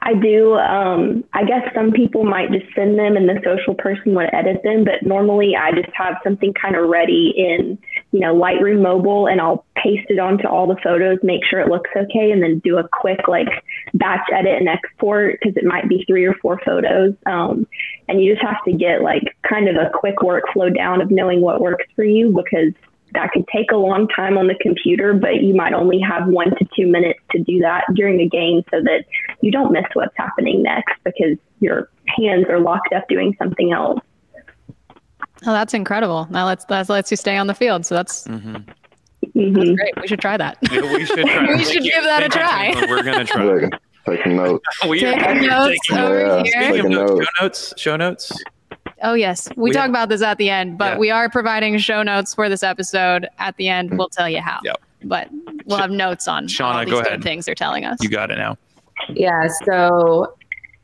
[0.00, 0.54] I do.
[0.54, 4.62] Um, I guess some people might just send them and the social person would edit
[4.64, 7.76] them, but normally I just have something kind of ready in,
[8.12, 11.68] you know, Lightroom mobile and I'll paste it onto all the photos, make sure it
[11.68, 13.48] looks okay, and then do a quick like
[13.92, 17.14] batch edit and export because it might be three or four photos.
[17.26, 17.66] Um,
[18.08, 21.42] and you just have to get like kind of a quick workflow down of knowing
[21.42, 22.72] what works for you because
[23.14, 26.50] that could take a long time on the computer, but you might only have one
[26.56, 29.04] to two minutes to do that during a game so that
[29.40, 34.00] you don't miss what's happening next because your hands are locked up doing something else.
[35.46, 36.26] Oh, that's incredible.
[36.30, 37.86] Now let's that lets you stay on the field.
[37.86, 38.56] So that's Mm-hmm.
[39.36, 39.54] Mhm.
[39.54, 40.00] that's great.
[40.00, 40.58] We should try that.
[40.70, 41.46] Yeah, we should try.
[41.56, 42.72] We should give that a try.
[42.88, 43.44] We're gonna try.
[43.44, 43.72] Look,
[44.06, 44.64] taking notes.
[44.88, 46.72] we are Taking notes taking over Yeah, here.
[46.72, 47.74] Taking notes, notes.
[47.78, 48.32] show notes.
[48.32, 48.44] Show notes.
[49.02, 50.98] Oh yes, we, We talk have- about this at the end, but Yeah.
[50.98, 53.28] we are providing show notes for this episode.
[53.38, 53.98] At the end, mm-hmm.
[53.98, 54.60] we'll tell you how.
[54.64, 54.80] Yep.
[55.04, 55.28] But
[55.64, 57.22] we'll have notes on Shauna, all these go good ahead.
[57.22, 57.98] things they're telling us.
[58.02, 58.58] You got it now.
[59.08, 60.34] Yeah, so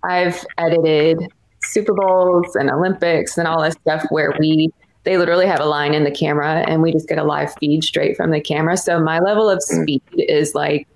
[0.02, 1.18] I've edited
[1.62, 4.70] Super Bowls and Olympics and all that stuff where we
[5.04, 7.84] they literally have a line in the camera and we just get a live feed
[7.84, 8.76] straight from the camera.
[8.76, 9.82] So my level of mm.
[9.82, 10.88] speed is like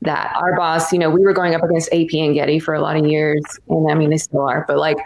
[0.00, 0.34] that.
[0.34, 2.96] Our boss, you know, we were going up against AP and Getty for a lot
[2.96, 4.96] of years, and I mean they still are, but like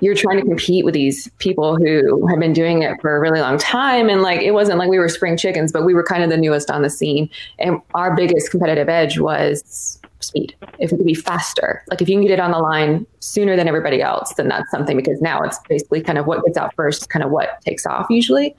[0.00, 3.40] you're trying to compete with these people who have been doing it for a really
[3.40, 4.08] long time.
[4.08, 6.36] And like it wasn't like we were spring chickens but we were kind of the
[6.36, 7.28] newest on the scene.
[7.58, 12.16] And our biggest competitive edge was speed if it could be faster like if you
[12.16, 15.42] can get it on the line sooner than everybody else then that's something because now
[15.42, 18.54] it's basically kind of what gets out first kind of what takes off usually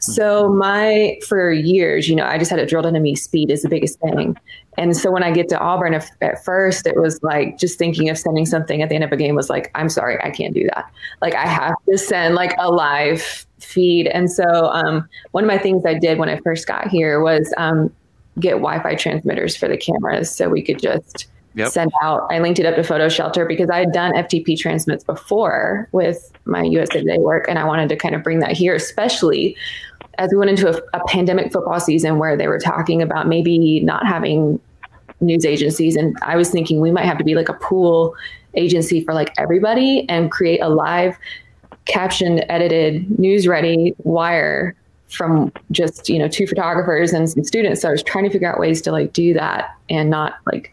[0.00, 3.62] so my for years you know i just had it drilled into me speed is
[3.62, 4.36] the biggest thing
[4.78, 8.08] and so when I get to Auburn, if, at first it was like just thinking
[8.10, 10.54] of sending something at the end of a game was like, I'm sorry, I can't
[10.54, 10.90] do that.
[11.22, 14.06] Like I have to send like a live feed.
[14.08, 17.52] And so um, one of my things I did when I first got here was
[17.56, 17.92] um,
[18.38, 21.72] get Wi-Fi transmitters for the cameras so we could just Yep.
[21.72, 22.26] send out.
[22.30, 26.62] I linked it up to PhotoShelter because I had done FTP transmits before with my
[26.62, 29.56] USA Today work, and I wanted to kind of bring that here, especially
[30.18, 33.80] as we went into a, a pandemic football season where they were talking about maybe
[33.80, 34.60] not having
[35.20, 38.14] news agencies and i was thinking we might have to be like a pool
[38.54, 41.16] agency for like everybody and create a live
[41.86, 44.74] captioned edited news ready wire
[45.08, 47.82] from just you know two photographers and some students.
[47.82, 50.72] So i was trying to figure out ways to like do that and not like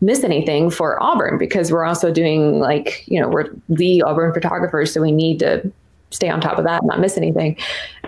[0.00, 4.92] miss anything for auburn because we're also doing like you know we're the auburn photographers
[4.92, 5.70] so we need to
[6.10, 7.56] stay on top of that and not miss anything.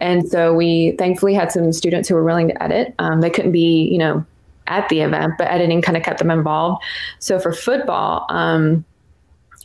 [0.00, 2.94] And so we thankfully had some students who were willing to edit.
[3.00, 4.24] Um, they couldn't be you know
[4.68, 6.82] at the event but editing kind of kept them involved.
[7.18, 8.84] So for football um,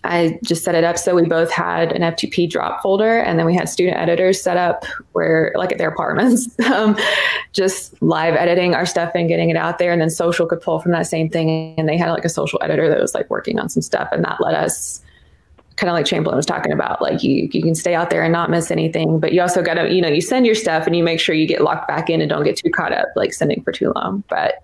[0.03, 3.45] I just set it up so we both had an FTP drop folder, and then
[3.45, 6.97] we had student editors set up where, like at their apartments, um,
[7.53, 9.91] just live editing our stuff and getting it out there.
[9.91, 12.59] And then social could pull from that same thing, and they had like a social
[12.63, 15.01] editor that was like working on some stuff, and that let us
[15.77, 18.31] kind of like Chamberlain was talking about, like you you can stay out there and
[18.31, 20.95] not miss anything, but you also got to you know you send your stuff and
[20.95, 23.33] you make sure you get locked back in and don't get too caught up like
[23.33, 24.63] sending for too long, but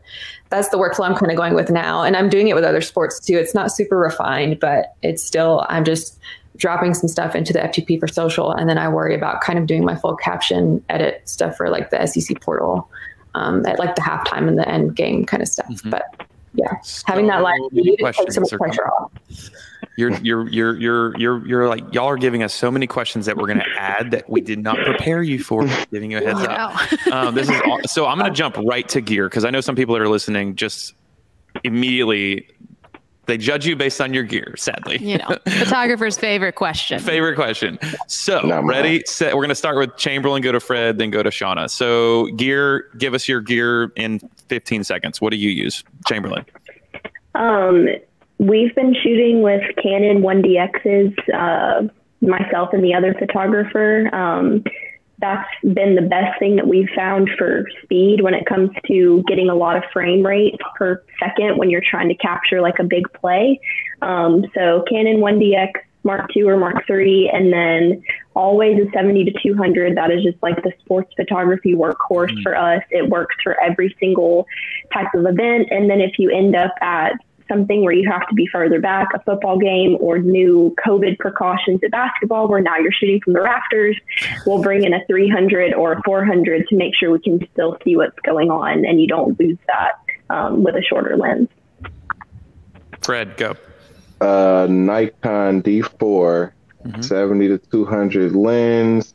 [0.49, 2.03] that's the workflow I'm kind of going with now.
[2.03, 3.37] And I'm doing it with other sports too.
[3.37, 6.17] It's not super refined, but it's still, I'm just
[6.55, 8.51] dropping some stuff into the FTP for social.
[8.51, 11.89] And then I worry about kind of doing my full caption edit stuff for like
[11.89, 12.89] the SEC portal
[13.35, 15.67] um, at like the halftime and the end game kind of stuff.
[15.67, 15.91] Mhm.
[15.91, 16.03] But
[16.53, 18.93] yeah, having that live So feed takes some questions are pressure coming.
[19.01, 19.49] off.
[19.97, 23.35] You're you're you're you're you're you're like y'all are giving us so many questions that
[23.35, 25.67] we're gonna add that we did not prepare you for.
[25.91, 27.07] Giving you a heads up.
[27.11, 28.05] Um, this is all, so.
[28.05, 30.93] I'm gonna jump right to gear because I know some people that are listening just
[31.63, 32.47] immediately
[33.25, 34.53] they judge you based on your gear.
[34.55, 36.99] Sadly, you know, photographer's favorite question.
[36.99, 37.79] favorite question.
[38.07, 38.67] So Not mine.
[38.67, 39.35] ready, set.
[39.35, 41.69] We're gonna start with Chamberlain, go to Fred, then go to Shauna.
[41.69, 45.19] So gear, give us your gear in 15 seconds.
[45.21, 46.45] What do you use, Chamberlain?
[47.35, 47.87] Um,
[48.39, 51.87] we've been shooting with Canon 1DXs, uh,
[52.21, 54.13] myself and the other photographer.
[54.13, 54.63] Um,
[55.19, 59.49] that's been the best thing that we've found for speed when it comes to getting
[59.49, 63.11] a lot of frame rate per second when you're trying to capture like a big
[63.13, 63.59] play.
[64.03, 65.71] Um, so Canon 1DX
[66.07, 68.01] Mark II or Mark III, and then
[68.33, 69.97] always a 70 to 200.
[69.97, 72.43] That is just like the sports photography workhorse mm-hmm.
[72.43, 72.81] for us.
[72.91, 74.47] It works for every single
[74.93, 75.67] type of event.
[75.69, 77.13] And then if you end up at
[77.47, 81.81] something where you have to be further back, a football game or new COVID precautions
[81.83, 83.97] at basketball where now you're shooting from the rafters,
[84.45, 87.95] we'll bring in a 300 or a 400 to make sure we can still see
[87.95, 89.93] what's going on and you don't lose that
[90.29, 91.49] um, with a shorter lens.
[93.01, 93.55] Fred, go.
[94.19, 96.51] Uh, Nikon D4,
[96.85, 97.01] mm-hmm.
[97.01, 99.13] 70 to 200 lens,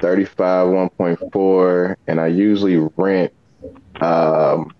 [0.00, 3.32] 35 1.4, and I usually rent
[4.00, 4.72] um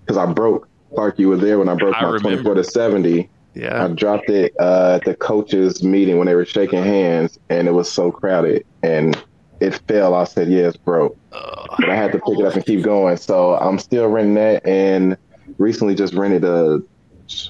[0.00, 2.42] because I broke Clark, you were there when I broke I my remember.
[2.42, 3.30] 24 to 70.
[3.54, 3.84] Yeah.
[3.84, 7.72] I dropped it uh, at the coaches' meeting when they were shaking hands, and it
[7.72, 9.22] was so crowded, and
[9.60, 10.14] it fell.
[10.14, 13.16] I said, "Yes, yeah, broke," but I had to pick it up and keep going.
[13.18, 15.18] So I'm still renting that, and
[15.58, 16.82] recently just rented a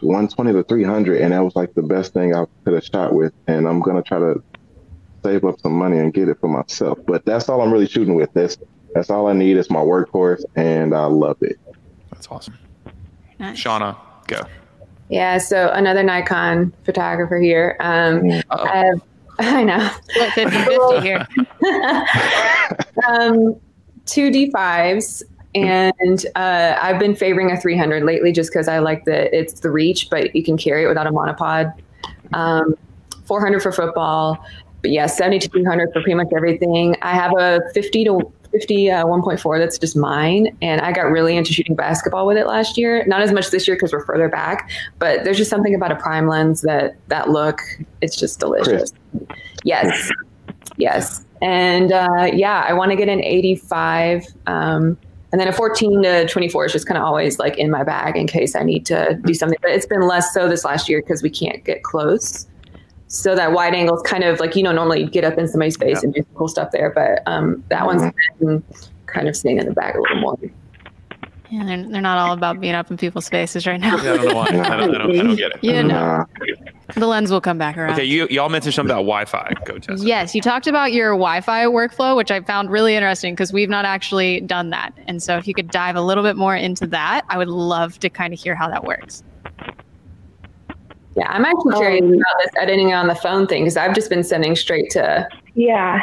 [0.01, 3.33] 120 to 300, and that was like the best thing I could have shot with.
[3.47, 4.43] And I'm gonna try to
[5.23, 6.99] save up some money and get it for myself.
[7.07, 8.33] But that's all I'm really shooting with.
[8.35, 8.59] That's
[8.95, 9.57] that's all I need.
[9.57, 11.59] It's my workhorse, and I love it.
[12.11, 12.59] That's awesome.
[13.39, 13.63] Nice.
[13.63, 14.41] Shauna, go.
[15.09, 17.77] Yeah, so another Nikon photographer here.
[17.81, 19.03] Um, I, have,
[19.39, 19.91] I know.
[20.35, 21.29] 50 50 here.
[23.09, 23.57] um,
[24.07, 25.23] two D5s,
[25.55, 29.71] and uh, I've been favoring a 300 lately just because I like the it's the
[29.71, 31.75] reach, but you can carry it without a monopod.
[32.33, 32.75] Um,
[33.27, 34.43] 400 for football,
[34.81, 36.97] but yeah, 70 to 200 for pretty much everything.
[37.03, 40.57] I have a 50 to 50 uh, 1.4 that's just mine.
[40.63, 43.05] And i got really into shooting basketball with it last year.
[43.07, 45.97] Not as much this year because we're further back but there's just something about a
[45.97, 47.61] prime lens that that look
[48.01, 48.93] it's just delicious.
[49.13, 49.39] Chris.
[49.65, 50.11] yes.
[50.77, 51.25] Yes.
[51.41, 54.97] And uh, yeah i want to get an 85 um,
[55.33, 58.17] and then a 14 to 24 is just kind of always like in my bag
[58.17, 59.59] in case I need to do something.
[59.63, 62.47] But it's been less so this last year because we can't get close
[63.13, 65.77] so that wide angle is kind of like you know normally get up in somebody's
[65.77, 66.05] face yeah.
[66.05, 68.57] and do cool stuff there but um, that one's mm-hmm.
[69.07, 70.39] kind of staying in the back a little more.
[71.51, 74.03] Yeah they're, they're not all about being up in people's faces right now.
[74.03, 74.47] Yeah, I don't know why.
[74.47, 75.59] I don't, I don't, I don't get it.
[75.61, 76.25] Yeah no
[76.95, 77.93] the lens will come back around.
[77.93, 80.03] Okay you y'all mentioned something about Wi-Fi go Tessa.
[80.03, 83.85] yes you talked about your Wi-Fi workflow which I found really interesting because we've not
[83.85, 84.95] actually done that.
[85.07, 87.99] And so if you could dive a little bit more into that I would love
[87.99, 89.23] to kind of hear how that works
[91.17, 94.09] yeah, I'm actually curious um, about this editing on the phone thing because I've just
[94.09, 95.29] been sending straight to.
[95.55, 95.99] Yeah.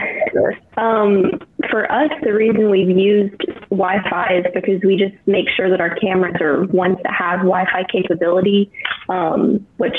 [0.77, 1.39] Um,
[1.71, 3.35] for us, the reason we've used
[3.71, 7.39] Wi Fi is because we just make sure that our cameras are ones that have
[7.39, 8.71] Wi Fi capability,
[9.09, 9.95] um, which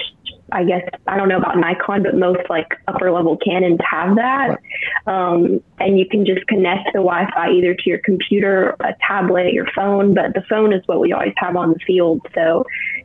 [0.53, 4.59] I guess I don't know about Nikon, but most like upper level Canons have that.
[5.07, 9.67] Um, and you can just connect the Wi-Fi either to your computer, a tablet, your
[9.75, 10.15] phone.
[10.15, 12.27] But the phone is what we always have on the field.
[12.35, 12.65] So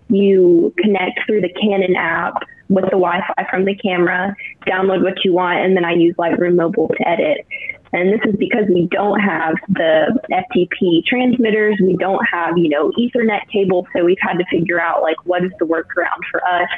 [0.10, 4.36] you connect through the Canon app with the Wi-Fi from the camera,
[4.68, 7.46] download what you want, and then I use Lightroom Mobile to edit.
[7.94, 11.78] And this is because we don't have the FTP transmitters.
[11.82, 13.88] We don't have, you know, Ethernet cable.
[13.96, 16.70] So we've had to figure out like what is the workaround for us.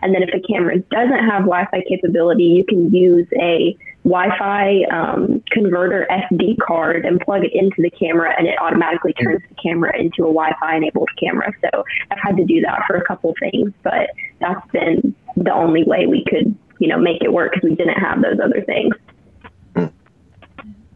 [0.00, 5.42] And then if the camera doesn't have Wi-Fi capability, you can use a Wi-Fi um,
[5.50, 9.98] converter SD card and plug it into the camera, and it automatically turns the camera
[9.98, 11.50] into a Wi-Fi enabled camera.
[11.62, 15.84] So I've had to do that for a couple things, but that's been the only
[15.84, 18.94] way we could, you know, make it work because we didn't have those other things.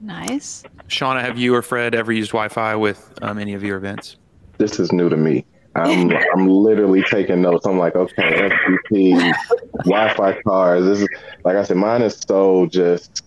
[0.00, 0.62] Nice.
[0.88, 4.16] Shauna, have you or Fred ever used Wi-Fi with um, any of your events?
[4.58, 5.44] This is new to me.
[5.74, 7.66] I'm I'm literally taking notes.
[7.66, 9.34] I'm like, okay, FTP,
[9.84, 10.86] Wi-Fi cards.
[10.86, 11.08] This is
[11.44, 13.24] like I said, mine is so just.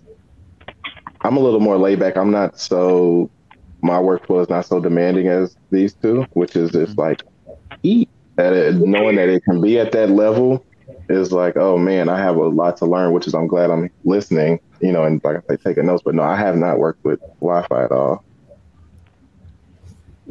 [1.23, 2.17] I'm a little more laid back.
[2.17, 3.29] I'm not so.
[3.83, 7.21] My workflow is not so demanding as these two, which is just like
[7.83, 8.09] eat.
[8.37, 10.65] At it, knowing that it can be at that level
[11.11, 13.89] is like, oh man, I have a lot to learn, which is I'm glad I'm
[14.03, 16.03] listening, you know, and like I say, taking notes.
[16.03, 18.23] But no, I have not worked with Wi-Fi at all.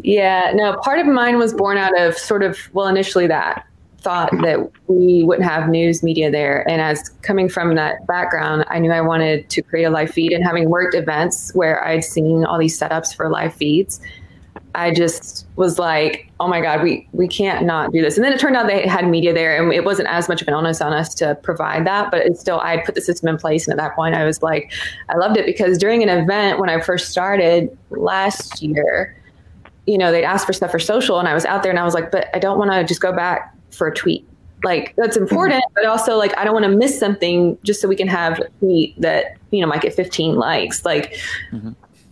[0.02, 3.66] Yeah, no, part of mine was born out of sort of, well, initially that
[3.98, 6.66] thought that we wouldn't have news media there.
[6.68, 10.32] And as coming from that background, I knew I wanted to create a live feed.
[10.32, 14.00] And having worked events where I'd seen all these setups for live feeds,
[14.74, 18.16] I just was like, oh my God, we, we can't not do this.
[18.16, 20.48] And then it turned out they had media there and it wasn't as much of
[20.48, 23.37] an onus on us to provide that, but it's still, I put the system in
[23.37, 23.66] place.
[23.66, 24.72] And at that point, I was like,
[25.09, 29.16] I loved it because during an event when I first started last year,
[29.87, 31.85] you know, they'd ask for stuff for social and I was out there and I
[31.85, 34.26] was like, but I don't want to just go back for a tweet.
[34.62, 35.74] Like that's important, mm-hmm.
[35.74, 38.48] but also like I don't want to miss something just so we can have a
[38.61, 40.85] tweet that, you know, might get 15 likes.
[40.85, 41.14] Like
[41.50, 41.70] mm-hmm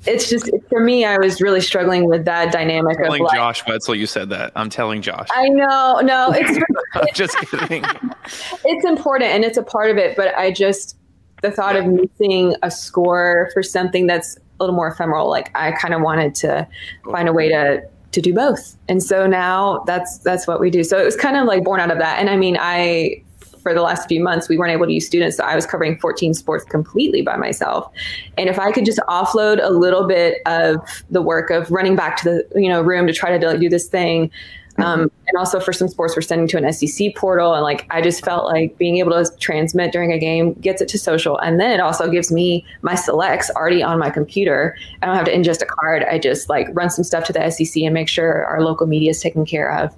[0.08, 1.04] it's just for me.
[1.04, 2.96] I was really struggling with that dynamic.
[2.98, 4.52] I'm telling of like, Josh Wetzel you said that.
[4.56, 5.28] I'm telling Josh.
[5.30, 7.84] I know, no, it's just kidding.
[8.64, 10.16] it's important and it's a part of it.
[10.16, 10.96] But I just
[11.42, 15.28] the thought of missing a score for something that's a little more ephemeral.
[15.28, 16.66] Like I kind of wanted to
[17.10, 20.82] find a way to to do both, and so now that's that's what we do.
[20.82, 22.18] So it was kind of like born out of that.
[22.18, 23.22] And I mean, I
[23.60, 25.98] for the last few months we weren't able to use students, so I was covering
[25.98, 27.90] 14 sports completely by myself.
[28.36, 30.76] And if I could just offload a little bit of
[31.10, 33.88] the work of running back to the you know room to try to do this
[33.88, 34.30] thing.
[34.78, 37.54] Um, and also for some sports, we're sending to an SEC portal.
[37.54, 40.88] And like, I just felt like being able to transmit during a game gets it
[40.88, 41.36] to social.
[41.38, 44.76] And then it also gives me my selects already on my computer.
[45.02, 46.04] I don't have to ingest a card.
[46.04, 49.10] I just like run some stuff to the SEC and make sure our local media
[49.10, 49.94] is taken care of.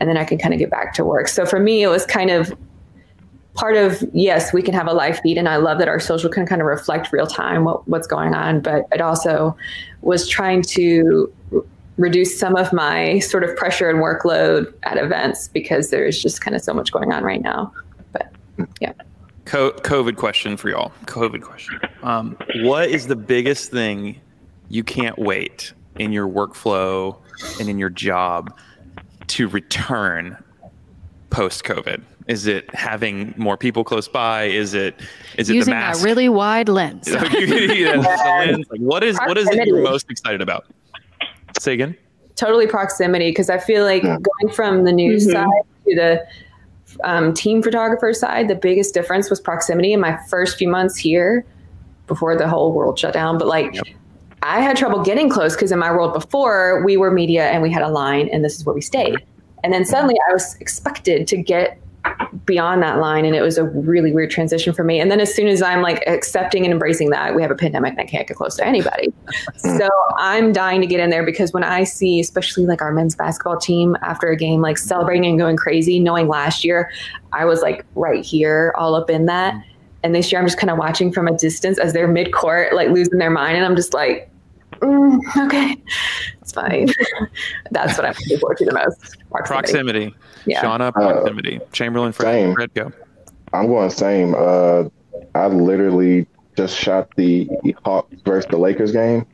[0.00, 1.28] And then I can kind of get back to work.
[1.28, 2.52] So for me, it was kind of
[3.56, 6.30] part of yes we can have a live feed and i love that our social
[6.30, 9.56] can kind of reflect real time what, what's going on but it also
[10.02, 11.32] was trying to
[11.96, 16.54] reduce some of my sort of pressure and workload at events because there's just kind
[16.54, 17.72] of so much going on right now.
[18.12, 18.32] But
[18.80, 18.92] yeah.
[19.44, 20.92] COVID question for y'all.
[21.06, 21.80] COVID question.
[22.02, 24.20] Um, what is the biggest thing
[24.68, 27.16] you can't wait in your workflow
[27.60, 28.56] and in your job
[29.28, 30.36] to return
[31.30, 32.02] post COVID?
[32.26, 34.44] Is it having more people close by?
[34.44, 35.00] Is it
[35.38, 36.00] is it using the mask?
[36.00, 37.06] a really wide lens?
[37.08, 38.66] yeah, lens.
[38.70, 40.66] Like, what is what is it you're most excited about?
[41.60, 41.96] Say again.
[42.34, 44.18] Totally proximity because I feel like Yeah.
[44.18, 45.32] going from the news Mhm.
[45.32, 46.26] side to the
[47.04, 51.44] um, team photographer side, the biggest difference was proximity in my first few months here
[52.06, 53.38] before the whole world shut down.
[53.38, 53.74] But like,
[54.42, 57.70] I had trouble getting close because in my world before, we were media and we
[57.70, 59.16] had a line and this is where we stayed.
[59.62, 61.78] And then suddenly I was expected to get
[62.44, 65.00] beyond that line and it was a really weird transition for me.
[65.00, 67.92] And then as soon as i'm like accepting and embracing that we have a pandemic
[67.92, 69.12] and i can't get close to anybody.
[69.56, 69.88] So
[70.18, 73.58] i'm dying to get in there because when i see especially like our men's basketball
[73.58, 76.90] team after a game like celebrating and going crazy knowing last year
[77.32, 79.54] i was like right here all up in that.
[80.02, 82.90] And this year i'm just kind of watching from a distance as they're mid-court like
[82.90, 84.30] losing their mind and i'm just like
[84.80, 85.76] mm, okay
[86.46, 86.88] it's fine.
[87.72, 89.16] That's what i'm looking forward to the most.
[89.30, 90.14] Proximity.
[90.46, 90.62] Yeah.
[90.62, 91.60] Shauna, proximity.
[91.72, 92.54] Chamberlain, Fred, same.
[92.54, 92.92] Fred, go.
[93.52, 94.34] I'm going same.
[94.36, 94.84] Uh,
[95.34, 97.48] I literally just shot the
[97.84, 99.26] Hawks versus the Lakers game,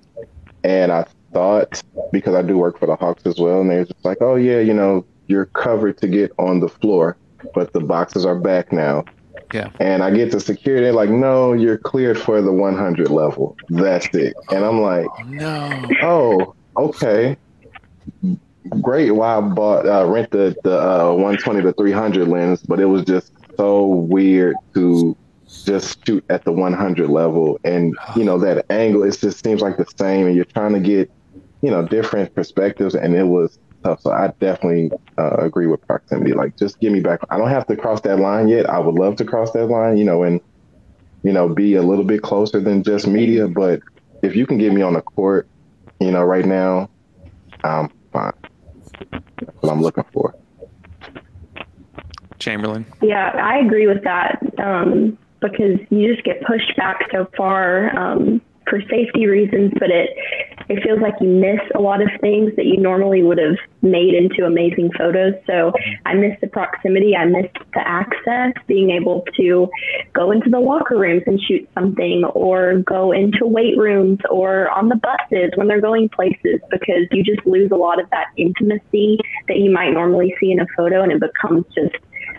[0.64, 4.04] and I thought because I do work for the Hawks as well, and they're just
[4.04, 7.16] like, "Oh yeah, you know, you're covered to get on the floor,
[7.54, 9.04] but the boxes are back now."
[9.52, 9.70] Yeah.
[9.80, 13.56] And I get to security, they're like, "No, you're cleared for the 100 level.
[13.68, 15.90] That's it." And I'm like, Oh, no.
[16.02, 17.36] "Oh, okay."
[18.80, 19.10] Great.
[19.10, 23.32] Why I bought uh, rented the uh, 120 to 300 lens, but it was just
[23.56, 25.16] so weird to
[25.64, 29.02] just shoot at the 100 level, and you know that angle.
[29.02, 31.10] It just seems like the same, and you're trying to get
[31.60, 34.00] you know different perspectives, and it was tough.
[34.00, 36.32] So I definitely uh, agree with proximity.
[36.32, 37.20] Like, just give me back.
[37.30, 38.70] I don't have to cross that line yet.
[38.70, 40.40] I would love to cross that line, you know, and
[41.24, 43.48] you know be a little bit closer than just media.
[43.48, 43.80] But
[44.22, 45.48] if you can get me on the court,
[46.00, 46.90] you know, right now,
[47.60, 47.90] fine.
[49.00, 50.34] That's what I'm looking for.
[52.38, 52.86] Chamberlain.
[53.00, 58.40] Yeah, I agree with that um, because you just get pushed back so far um,
[58.68, 60.10] for safety reasons, but it
[60.68, 64.14] it feels like you miss a lot of things that you normally would have made
[64.14, 65.34] into amazing photos.
[65.46, 65.72] So
[66.06, 69.68] I miss the proximity, I miss the access, being able to
[70.14, 74.88] go into the locker rooms and shoot something, or go into weight rooms, or on
[74.88, 79.18] the buses when they're going places, because you just lose a lot of that intimacy
[79.48, 81.96] that you might normally see in a photo, and it becomes just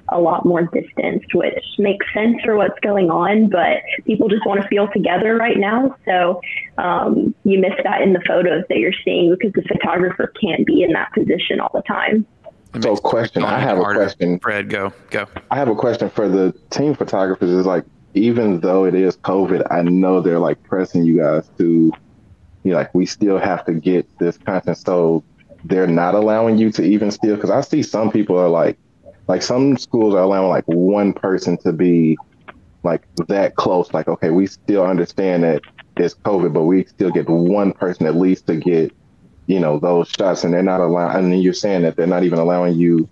[0.09, 4.61] a lot more distanced, which makes sense for what's going on, but people just want
[4.61, 5.95] to feel together right now.
[6.05, 6.41] So
[6.77, 10.83] um, you miss that in the photos that you're seeing because the photographer can't be
[10.83, 12.25] in that position all the time.
[12.75, 13.43] It So, question.
[13.43, 14.39] I it have a question.
[14.39, 14.91] Fred, go.
[15.09, 15.27] Go.
[15.51, 17.51] I have a question for the team photographers.
[17.51, 21.91] Is like, even though it is COVID, I know they're like pressing you guys to,
[22.63, 24.77] you know, like we still have to get this content.
[24.79, 25.23] So
[25.63, 28.77] they're not allowing you to even still, because I see some people are like,
[29.27, 32.17] like some schools are allowing like one person to be
[32.83, 33.93] like that close.
[33.93, 35.61] Like, okay, we still understand that
[35.97, 38.91] it's COVID, but we still get one person at least to get,
[39.47, 41.15] you know, those shots, and they're not allowing.
[41.15, 43.07] And then you're saying that they're not even allowing you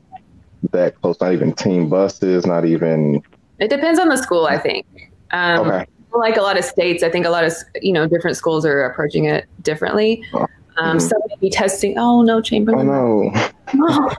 [0.71, 1.19] that close.
[1.21, 2.45] Not even team buses.
[2.45, 3.21] Not even.
[3.59, 4.85] It depends on the school, I think.
[5.31, 5.85] Um, Okay.
[6.13, 8.81] Like a lot of states, I think a lot of you know different schools are
[8.83, 10.21] approaching it differently.
[10.33, 10.45] Oh,
[10.77, 11.01] Um, mhm.
[11.01, 11.97] Some may be testing.
[11.97, 12.89] Oh no, Chamberlain.
[12.89, 13.53] Oh Chamberlain.
[13.75, 14.09] no.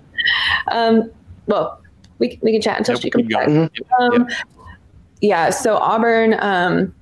[0.72, 1.10] um,
[1.46, 1.81] well,
[2.22, 3.46] we we can chat until Yep, she comes keep back.
[3.46, 3.70] going.
[4.00, 4.28] Um,
[5.20, 5.50] yeah.
[5.50, 6.94] So Auburn, um,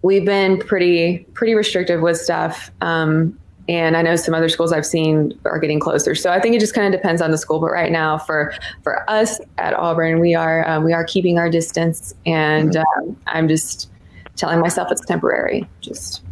[0.00, 2.70] we've been pretty pretty restrictive with stuff.
[2.80, 6.16] Um, and I know some other schools I've seen are getting closer.
[6.16, 7.60] So I think it just kind of depends on the school.
[7.60, 11.48] But right now, for for us at Auburn, we are um, we are keeping our
[11.50, 13.90] distance, and um, I'm just
[14.34, 15.68] telling myself it's temporary.
[15.80, 16.24] Just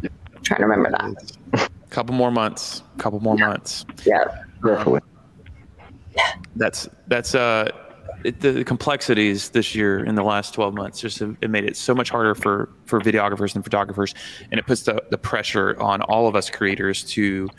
[0.43, 1.69] trying to remember that.
[1.91, 2.83] Couple more months.
[2.97, 3.47] Couple more yeah.
[3.47, 3.85] months.
[4.05, 4.25] Yeah.
[4.65, 5.01] Definitely.
[6.55, 7.71] That's that's uh
[8.23, 11.93] it, the complexities this year in the last 12 months just it made it so
[11.93, 14.13] much harder for for videographers and photographers
[14.51, 17.49] and it puts the, the pressure on all of us creators to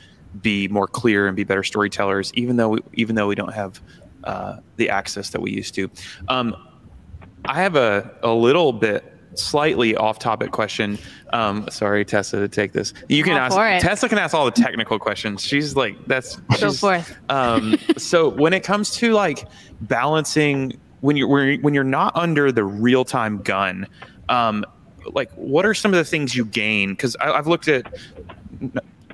[0.40, 3.80] be more clear and be better storytellers even though we, even though we don't have
[4.24, 5.90] uh, the access that we used to.
[6.28, 6.56] Um,
[7.44, 10.98] i have a, a little bit slightly off topic question.
[11.32, 12.92] Um, sorry, Tessa, to take this.
[13.08, 15.42] You can ask Tessa can ask all the technical questions.
[15.42, 17.16] She's like that's go forth.
[17.28, 19.48] Um, so when it comes to like
[19.80, 23.86] balancing when you're when you're not under the real time gun,
[24.28, 24.64] um,
[25.12, 26.90] like what are some of the things you gain?
[26.90, 27.92] Because I've looked at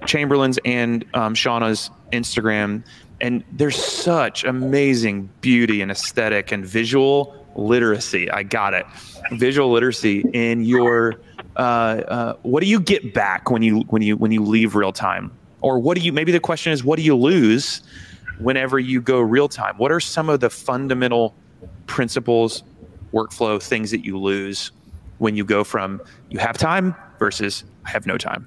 [0.07, 2.85] Chamberlain's and um, Shauna's Instagram,
[3.21, 8.31] and there's such amazing beauty and aesthetic and visual literacy.
[8.31, 8.87] I got it.
[9.33, 11.21] Visual literacy in your
[11.57, 14.93] uh, uh, what do you get back when you when you when you leave real
[14.93, 16.13] time, or what do you?
[16.13, 17.83] Maybe the question is, what do you lose
[18.39, 19.77] whenever you go real time?
[19.77, 21.35] What are some of the fundamental
[21.87, 22.63] principles,
[23.13, 24.71] workflow things that you lose
[25.19, 26.01] when you go from
[26.31, 28.47] you have time versus I have no time?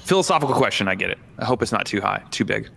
[0.00, 0.88] Philosophical question.
[0.88, 1.18] I get it.
[1.38, 2.68] I hope it's not too high, too big.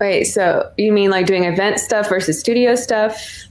[0.00, 0.26] Right.
[0.26, 3.48] So you mean like doing event stuff versus studio stuff?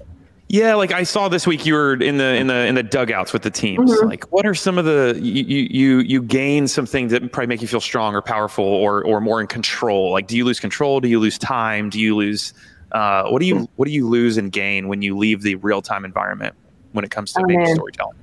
[0.49, 3.33] Yeah, like I saw this week you were in the in the in the dugouts
[3.33, 3.91] with the teams.
[3.91, 4.07] Mm-hmm.
[4.07, 7.61] Like what are some of the you you you gain some things that probably make
[7.61, 10.11] you feel strong or powerful or or more in control?
[10.11, 11.01] Like do you lose control?
[11.01, 11.89] Do you lose time?
[11.89, 12.53] Do you lose
[12.93, 15.81] uh, what do you what do you lose and gain when you leave the real
[15.81, 16.55] time environment
[16.93, 18.17] when it comes to oh, storytelling?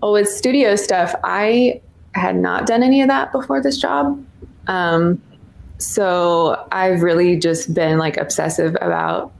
[0.00, 1.82] Well, with studio stuff, I
[2.14, 4.24] had not done any of that before this job.
[4.68, 5.20] Um,
[5.78, 9.32] so I've really just been like obsessive about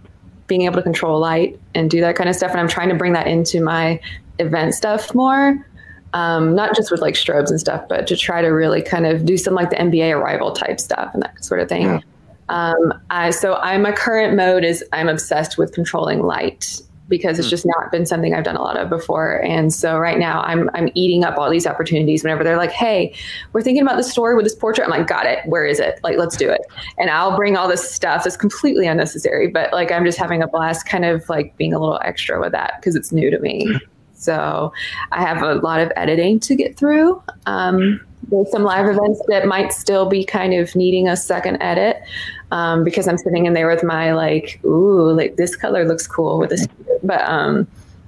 [0.46, 2.50] being able to control light and do that kind of stuff.
[2.50, 4.00] And I'm trying to bring that into my
[4.38, 5.66] event stuff more.
[6.12, 9.26] Um, not just with like strobes and stuff, but to try to really kind of
[9.26, 11.82] do some like the NBA arrival type stuff and that sort of thing.
[11.82, 12.00] Yeah.
[12.48, 17.48] Um, I, so I, my current mode is I'm obsessed with controlling light because it's
[17.48, 17.50] hmm.
[17.50, 19.42] just not been something I've done a lot of before.
[19.44, 23.14] And so right now I'm I'm eating up all these opportunities whenever they're like, "Hey,
[23.52, 25.40] we're thinking about the story with this portrait." I'm like, "Got it.
[25.46, 26.00] Where is it?
[26.02, 26.62] Like, let's do it."
[26.98, 30.48] And I'll bring all this stuff that's completely unnecessary, but like I'm just having a
[30.48, 33.78] blast kind of like being a little extra with that because it's new to me.
[34.18, 34.72] So
[35.12, 37.22] I have a lot of editing to get through.
[37.44, 42.02] Um, there's some live events that might still be kind of needing a second edit
[42.50, 46.38] um, because I'm sitting in there with my like, ooh, like this color looks cool
[46.38, 46.66] with this.
[47.02, 47.66] But um,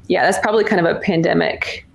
[0.08, 1.86] yeah, that's probably kind of a pandemic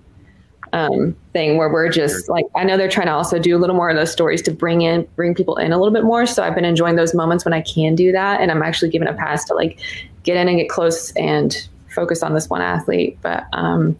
[0.72, 3.76] um, thing where we're just like, I know they're trying to also do a little
[3.76, 6.26] more of those stories to bring in, bring people in a little bit more.
[6.26, 9.08] So I've been enjoying those moments when I can do that, and I'm actually giving
[9.08, 9.78] a pass to like
[10.24, 13.18] get in and get close and focus on this one athlete.
[13.22, 13.96] But um,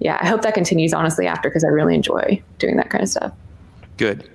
[0.00, 3.08] yeah, I hope that continues honestly after because I really enjoy doing that kind of
[3.08, 3.32] stuff.
[3.96, 4.28] Good.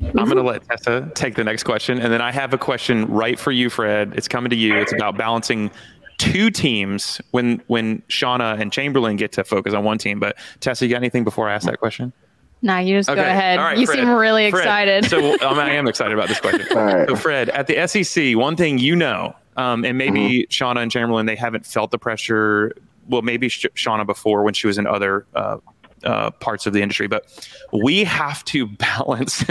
[0.00, 2.00] I'm going to let Tessa take the next question.
[2.00, 4.12] And then I have a question right for you, Fred.
[4.16, 4.76] It's coming to you.
[4.76, 5.70] It's about balancing
[6.18, 10.20] two teams when when Shauna and Chamberlain get to focus on one team.
[10.20, 12.12] But Tessa, you got anything before I ask that question?
[12.60, 13.22] Nah, you just okay.
[13.22, 13.58] go ahead.
[13.58, 13.98] Right, you Fred.
[13.98, 14.88] seem really Fred.
[14.88, 15.04] excited.
[15.06, 16.66] so um, I am excited about this question.
[17.08, 20.50] So, Fred, at the SEC, one thing you know, um, and maybe mm-hmm.
[20.50, 22.72] Shauna and Chamberlain, they haven't felt the pressure.
[23.08, 25.58] Well, maybe Shauna before when she was in other uh,
[26.04, 27.26] uh, parts of the industry, but
[27.72, 28.66] we have to
[28.98, 29.44] balance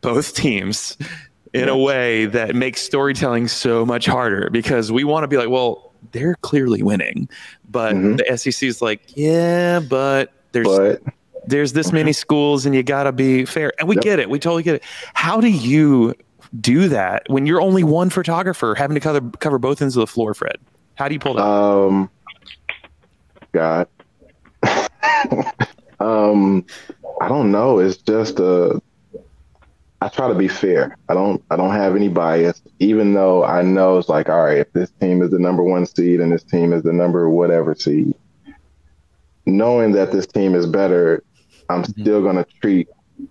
[0.00, 0.96] both teams
[1.54, 1.72] in yeah.
[1.72, 5.92] a way that makes storytelling so much harder because we want to be like, well,
[6.12, 7.28] they're clearly winning,
[7.70, 8.16] but mm-hmm.
[8.16, 11.02] the SEC is like, yeah, but there's but.
[11.46, 14.04] there's this many schools and you got to be fair, and we yep.
[14.04, 14.82] get it, we totally get it.
[15.14, 16.14] How do you
[16.60, 20.06] do that when you're only one photographer having to cover cover both ends of the
[20.06, 20.56] floor, Fred?
[20.94, 21.44] How do you pull that?
[21.44, 22.10] Um,
[23.52, 23.88] God.
[26.00, 26.64] Um,
[27.20, 27.78] I don't know.
[27.78, 28.80] It's just a.
[30.00, 30.96] I try to be fair.
[31.08, 31.42] I don't.
[31.50, 34.90] I don't have any bias, even though I know it's like, all right, if this
[35.00, 38.14] team is the number one seed and this team is the number whatever seed,
[39.46, 41.24] knowing that this team is better,
[41.68, 42.02] I'm mm-hmm.
[42.02, 42.88] still going to treat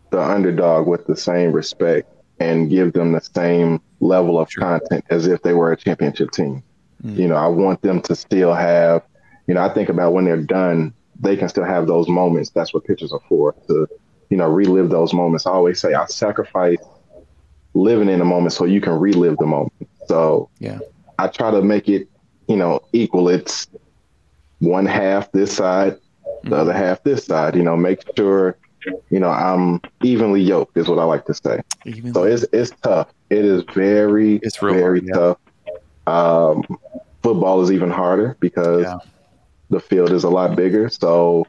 [0.10, 4.64] the underdog with the same respect and give them the same level of sure.
[4.64, 6.64] content as if they were a championship team.
[7.04, 7.20] Mm-hmm.
[7.20, 9.04] You know, I want them to still have.
[9.48, 12.50] You know, I think about when they're done they can still have those moments.
[12.52, 13.88] That's what pictures are for to,
[14.30, 15.46] you know, relive those moments.
[15.46, 16.78] I always say I sacrifice
[17.74, 19.74] living in the moment so you can relive the moment.
[20.08, 20.80] So yeah,
[21.20, 22.08] I try to make it,
[22.48, 23.30] you know, equal.
[23.30, 23.68] It's
[24.60, 25.98] one half this side,
[26.44, 27.56] the other half this side.
[27.56, 28.58] You know, make sure
[29.10, 31.62] you know I'm evenly yoked is what I like to say.
[31.86, 32.14] Evenly.
[32.14, 33.10] So it's it's tough.
[33.30, 35.38] It is very it's very hard, tough.
[36.08, 36.64] Um,
[37.22, 38.98] football is even harder because yeah.
[39.70, 40.90] The field is a lot bigger.
[40.90, 41.46] So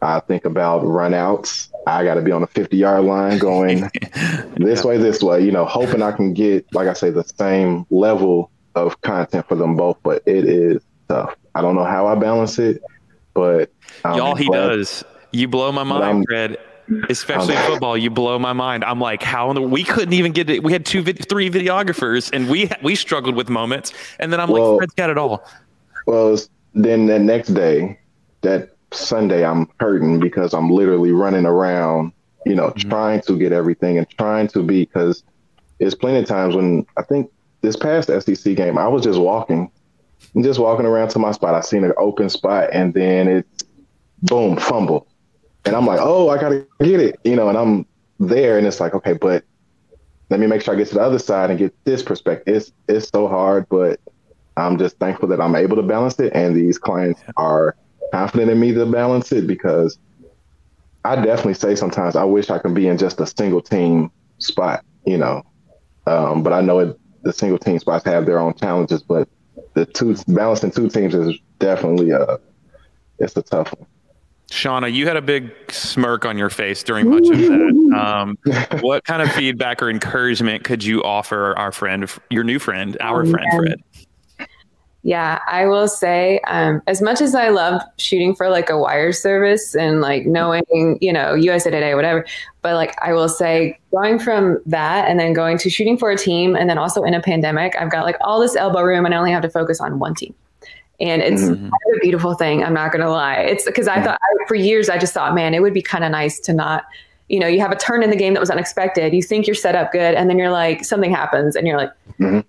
[0.00, 1.68] I think about runouts.
[1.86, 3.90] I got to be on the 50 yard line going
[4.56, 7.86] this way, this way, you know, hoping I can get, like I say, the same
[7.90, 9.98] level of content for them both.
[10.02, 11.34] But it is tough.
[11.54, 12.82] I don't know how I balance it,
[13.34, 13.70] but
[14.04, 15.04] um, y'all, he does.
[15.32, 16.58] You blow my mind, Fred.
[17.08, 18.84] Especially football, you blow my mind.
[18.84, 20.62] I'm like, how in the, we couldn't even get it.
[20.62, 23.92] We had two, three videographers, and we we struggled with moments.
[24.18, 25.44] And then I'm well, like, Fred's got it all.
[26.06, 26.36] Well,
[26.74, 27.98] then the next day,
[28.42, 32.12] that Sunday I'm hurting because I'm literally running around,
[32.44, 32.88] you know, mm-hmm.
[32.88, 35.22] trying to get everything and trying to be because
[35.78, 39.70] there's plenty of times when I think this past SEC game I was just walking,
[40.40, 41.54] just walking around to my spot.
[41.54, 43.64] I seen an open spot and then it's
[44.22, 45.06] boom fumble,
[45.64, 47.86] and I'm like, oh, I gotta get it, you know, and I'm
[48.20, 49.44] there and it's like, okay, but
[50.30, 52.56] let me make sure I get to the other side and get this perspective.
[52.56, 54.00] It's it's so hard, but
[54.56, 57.76] I'm just thankful that I'm able to balance it, and these clients are
[58.12, 59.98] confident in me to balance it because
[61.04, 64.84] I definitely say sometimes I wish I could be in just a single team spot,
[65.04, 65.42] you know.
[66.06, 69.28] Um, but I know it, the single team spots have their own challenges, but
[69.74, 72.38] the two balancing two teams is definitely a uh,
[73.18, 73.86] it's a tough one.
[74.50, 77.98] Shauna, you had a big smirk on your face during much of that.
[77.98, 78.36] Um,
[78.82, 83.22] what kind of feedback or encouragement could you offer our friend, your new friend, our
[83.22, 83.82] oh, friend Fred?
[85.04, 89.12] Yeah, I will say, um, as much as I love shooting for like a wire
[89.12, 90.62] service and like knowing,
[91.00, 92.24] you know, USA Today, whatever,
[92.62, 96.16] but like I will say, going from that and then going to shooting for a
[96.16, 99.12] team and then also in a pandemic, I've got like all this elbow room and
[99.12, 100.34] I only have to focus on one team.
[101.00, 101.66] And it's mm-hmm.
[101.66, 102.62] a beautiful thing.
[102.62, 103.38] I'm not going to lie.
[103.38, 106.04] It's because I thought I, for years, I just thought, man, it would be kind
[106.04, 106.84] of nice to not,
[107.28, 109.12] you know, you have a turn in the game that was unexpected.
[109.12, 110.14] You think you're set up good.
[110.14, 111.90] And then you're like, something happens and you're like,
[112.20, 112.40] mm-hmm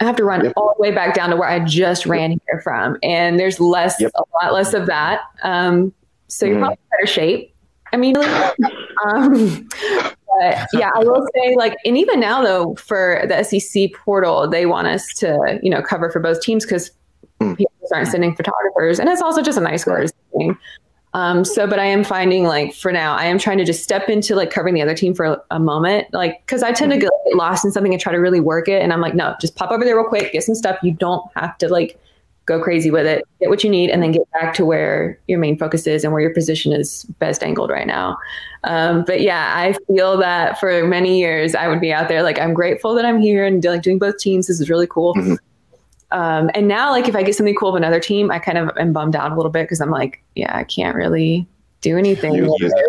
[0.00, 0.52] I have to run yep.
[0.56, 2.40] all the way back down to where I just ran yep.
[2.48, 2.96] here from.
[3.02, 4.12] And there's less, yep.
[4.14, 5.22] a lot less of that.
[5.42, 5.92] Um,
[6.28, 6.60] so you're mm.
[6.60, 7.54] probably in better shape.
[7.92, 8.16] I mean,
[9.06, 14.48] um, but yeah, I will say like, and even now though, for the SEC portal,
[14.48, 16.90] they want us to, you know, cover for both teams because
[17.40, 17.56] mm.
[17.56, 19.00] people aren't sending photographers.
[19.00, 20.56] And it's also just a nice thing.
[21.14, 24.08] Um, so, but I am finding like for now, I am trying to just step
[24.08, 26.98] into like covering the other team for a, a moment, like because I tend to
[26.98, 29.56] get lost in something and try to really work it, and I'm like, no, just
[29.56, 30.78] pop over there real quick, get some stuff.
[30.82, 31.98] You don't have to like
[32.44, 35.38] go crazy with it, get what you need, and then get back to where your
[35.38, 38.18] main focus is and where your position is best angled right now.
[38.64, 42.38] Um, but yeah, I feel that for many years I would be out there like
[42.38, 44.46] I'm grateful that I'm here and like doing both teams.
[44.46, 45.14] This is really cool.
[45.14, 45.34] Mm-hmm.
[46.10, 48.70] Um, and now, like, if I get something cool of another team, I kind of
[48.78, 51.46] am bummed out a little bit because I'm like, yeah, I can't really
[51.80, 52.46] do anything.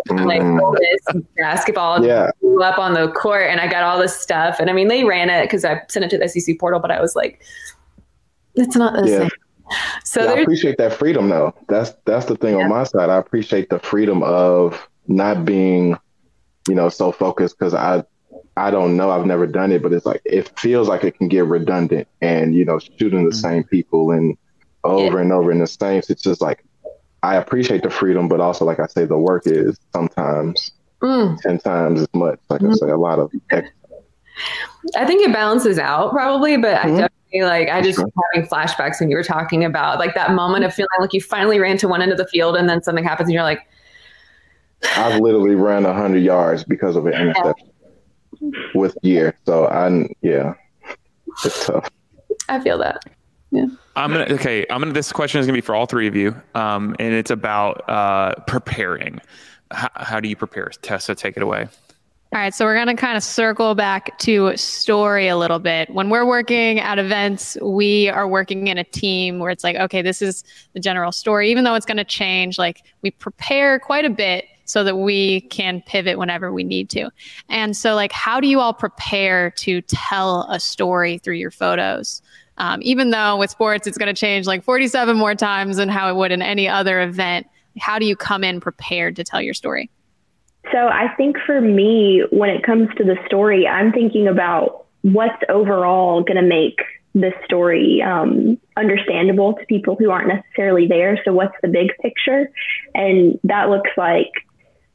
[0.08, 1.26] Like, mm.
[1.36, 2.30] basketball yeah.
[2.62, 4.58] up on the court, and I got all this stuff.
[4.58, 6.90] And I mean, they ran it because I sent it to the SEC portal, but
[6.90, 7.42] I was like,
[8.54, 9.18] it's not the yeah.
[9.18, 9.30] same.
[10.04, 11.54] So yeah, I appreciate that freedom, though.
[11.68, 13.08] That's that's the thing on my side.
[13.08, 15.96] I appreciate the freedom of not being,
[16.68, 18.02] you know, so focused because I
[18.60, 19.10] I don't know.
[19.10, 22.54] I've never done it, but it's like it feels like it can get redundant and
[22.54, 23.38] you know shooting the mm-hmm.
[23.40, 24.36] same people and
[24.84, 25.22] over yeah.
[25.22, 26.02] and over in the same.
[26.10, 26.62] It's just like
[27.22, 31.40] I appreciate the freedom, but also like I say, the work is sometimes mm.
[31.40, 32.38] ten times as much.
[32.50, 32.72] Like mm-hmm.
[32.72, 33.32] I say, a lot of.
[33.50, 33.72] Extra.
[34.94, 36.96] I think it balances out probably, but mm-hmm.
[36.96, 38.10] I definitely like I just sure.
[38.34, 41.58] having flashbacks when you were talking about like that moment of feeling like you finally
[41.58, 43.66] ran to one end of the field and then something happens and you're like.
[44.96, 47.69] I've literally ran hundred yards because of an interception
[48.74, 49.36] with year.
[49.46, 50.54] So I'm yeah,
[51.44, 51.90] it's tough.
[52.48, 53.04] I feel that.
[53.50, 53.66] Yeah.
[53.96, 54.66] I'm gonna okay.
[54.70, 54.92] I'm gonna.
[54.92, 58.34] This question is gonna be for all three of you, um, and it's about uh,
[58.46, 59.20] preparing.
[59.72, 60.70] How, how do you prepare?
[60.82, 61.68] Tessa, take it away.
[62.32, 65.90] All right, so we're going to kind of circle back to story a little bit.
[65.90, 70.00] When we're working at events, we are working in a team where it's like, okay,
[70.00, 71.50] this is the general story.
[71.50, 75.40] Even though it's going to change, like we prepare quite a bit so that we
[75.42, 77.10] can pivot whenever we need to.
[77.48, 82.22] And so, like, how do you all prepare to tell a story through your photos?
[82.56, 86.08] Um, even though with sports, it's going to change like 47 more times than how
[86.08, 87.48] it would in any other event.
[87.80, 89.90] How do you come in prepared to tell your story?
[90.70, 95.42] So, I think for me, when it comes to the story, I'm thinking about what's
[95.48, 96.78] overall going to make
[97.12, 101.18] the story um, understandable to people who aren't necessarily there.
[101.24, 102.52] So, what's the big picture?
[102.94, 104.30] And that looks like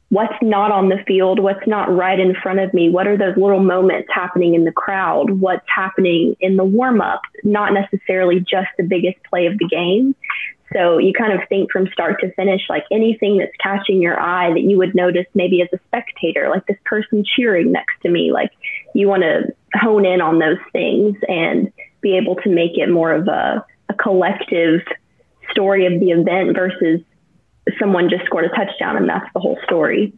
[0.08, 3.36] what's not on the field, what's not right in front of me, what are those
[3.36, 8.68] little moments happening in the crowd, what's happening in the warm up, not necessarily just
[8.78, 10.14] the biggest play of the game.
[10.72, 14.52] So you kind of think from start to finish, like anything that's catching your eye
[14.52, 18.32] that you would notice maybe as a spectator, like this person cheering next to me,
[18.32, 18.50] like
[18.94, 23.12] you want to hone in on those things and be able to make it more
[23.12, 24.80] of a, a collective
[25.50, 27.00] story of the event versus
[27.78, 30.12] someone just scored a touchdown and that's the whole story.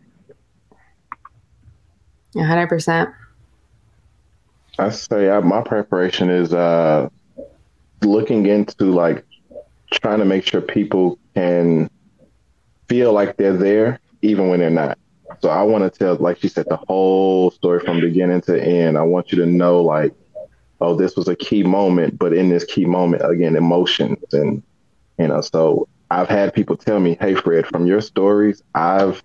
[2.34, 3.12] 100%.
[4.78, 7.08] I say I, my preparation is uh,
[8.02, 9.24] looking into like
[9.90, 11.90] trying to make sure people can
[12.88, 14.98] feel like they're there even when they're not.
[15.40, 18.96] So I want to tell, like she said, the whole story from beginning to end.
[18.96, 20.12] I want you to know, like,
[20.80, 24.62] oh, this was a key moment, but in this key moment, again, emotions and
[25.18, 25.40] you know.
[25.40, 29.22] So I've had people tell me, "Hey, Fred, from your stories, I've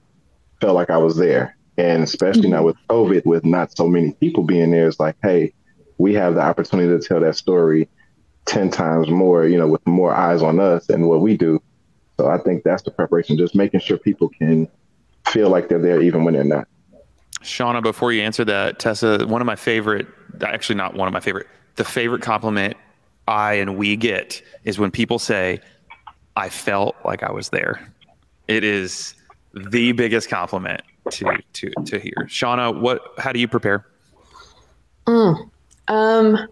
[0.60, 2.52] felt like I was there." And especially mm-hmm.
[2.52, 5.54] now with COVID, with not so many people being there, it's like, hey,
[5.98, 7.90] we have the opportunity to tell that story
[8.46, 11.62] 10 times more, you know, with more eyes on us and what we do.
[12.18, 14.68] So I think that's the preparation, just making sure people can
[15.26, 16.68] feel like they're there even when they're not.
[17.42, 20.08] Shauna, before you answer that, Tessa, one of my favorite,
[20.42, 22.78] actually not one of my favorite, the favorite compliment
[23.28, 25.60] I and we get is when people say,
[26.36, 27.80] I felt like I was there.
[28.48, 29.16] It is
[29.54, 30.82] the biggest compliment
[31.12, 32.14] to to to hear.
[32.26, 33.86] Shauna, what how do you prepare?
[35.08, 35.50] Mm,
[35.88, 36.48] um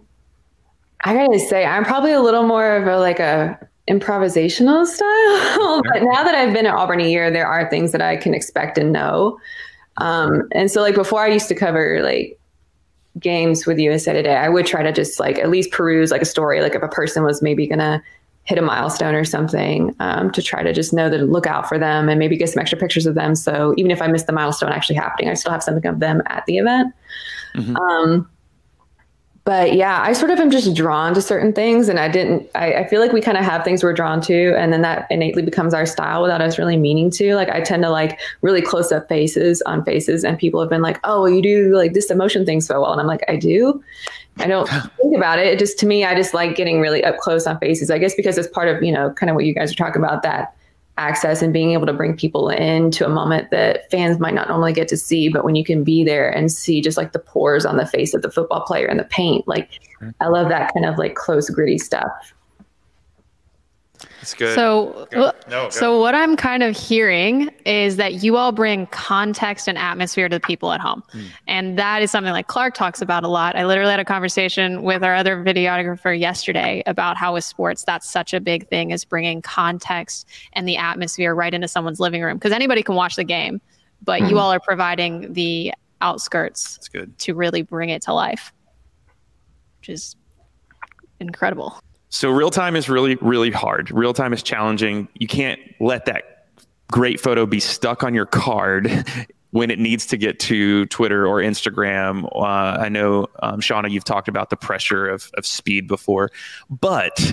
[1.04, 3.58] I gotta say, I'm probably a little more of a like a
[3.88, 5.82] improvisational style.
[5.82, 8.34] but now that I've been at Auburn a year, there are things that I can
[8.34, 9.38] expect and know.
[9.98, 12.38] Um, and so like before I used to cover like
[13.18, 16.26] games with USA Today, I would try to just like at least peruse like a
[16.26, 18.02] story, like if a person was maybe gonna
[18.44, 21.78] hit a milestone or something, um, to try to just know that look out for
[21.78, 23.34] them and maybe get some extra pictures of them.
[23.34, 26.22] So even if I miss the milestone actually happening, I still have something of them
[26.26, 26.92] at the event.
[27.54, 27.76] Mm-hmm.
[27.76, 28.28] Um,
[29.44, 32.48] but yeah, I sort of am just drawn to certain things, and I didn't.
[32.54, 35.08] I, I feel like we kind of have things we're drawn to, and then that
[35.10, 37.34] innately becomes our style without us really meaning to.
[37.34, 40.80] Like I tend to like really close up faces on faces, and people have been
[40.80, 43.34] like, "Oh, well, you do like this emotion thing so well," and I'm like, "I
[43.34, 43.82] do."
[44.38, 45.46] I don't think about it.
[45.46, 45.58] it.
[45.58, 47.90] Just to me, I just like getting really up close on faces.
[47.90, 50.02] I guess because it's part of you know kind of what you guys are talking
[50.02, 50.54] about that
[50.98, 54.74] access and being able to bring people into a moment that fans might not normally
[54.74, 57.64] get to see but when you can be there and see just like the pores
[57.64, 60.10] on the face of the football player and the paint like mm-hmm.
[60.20, 62.34] i love that kind of like close gritty stuff
[64.22, 64.54] that's good.
[64.54, 65.32] So, go.
[65.48, 65.70] No, go.
[65.70, 70.36] so what I'm kind of hearing is that you all bring context and atmosphere to
[70.36, 71.26] the people at home, mm.
[71.48, 73.56] and that is something like Clark talks about a lot.
[73.56, 78.08] I literally had a conversation with our other videographer yesterday about how with sports that's
[78.08, 82.36] such a big thing is bringing context and the atmosphere right into someone's living room
[82.36, 83.60] because anybody can watch the game,
[84.02, 84.28] but mm.
[84.28, 84.38] you hmm.
[84.38, 87.18] all are providing the outskirts that's good.
[87.18, 88.52] to really bring it to life,
[89.80, 90.14] which is
[91.18, 91.82] incredible.
[92.12, 93.90] So real time is really, really hard.
[93.90, 95.08] Real time is challenging.
[95.14, 96.46] You can't let that
[96.90, 99.06] great photo be stuck on your card
[99.52, 102.26] when it needs to get to Twitter or Instagram.
[102.36, 106.30] Uh, I know, um, Shauna, you've talked about the pressure of, of speed before,
[106.68, 107.32] but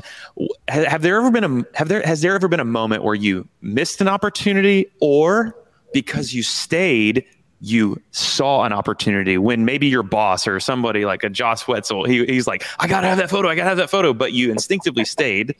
[0.69, 3.49] have there ever been a have there has there ever been a moment where you
[3.61, 5.57] missed an opportunity or
[5.91, 7.25] because you stayed
[7.61, 12.25] you saw an opportunity when maybe your boss or somebody like a Josh Wetzel, he,
[12.25, 15.05] he's like, I gotta have that photo, I gotta have that photo, but you instinctively
[15.05, 15.55] stayed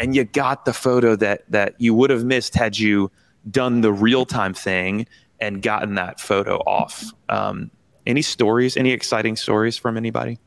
[0.00, 3.10] and you got the photo that that you would have missed had you
[3.50, 5.06] done the real time thing
[5.40, 7.04] and gotten that photo off.
[7.28, 7.70] Um,
[8.06, 10.38] any stories, any exciting stories from anybody?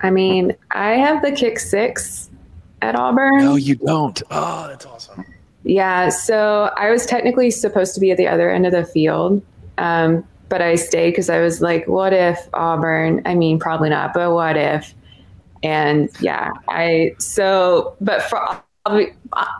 [0.00, 2.30] I mean, I have the kick six
[2.82, 3.38] at Auburn.
[3.38, 4.22] No, you don't.
[4.30, 5.24] Oh, that's awesome.
[5.64, 9.42] Yeah, so I was technically supposed to be at the other end of the field,
[9.76, 13.22] um, but I stayed because I was like, what if Auburn?
[13.26, 14.94] I mean, probably not, but what if?
[15.62, 18.62] And yeah, I so, but for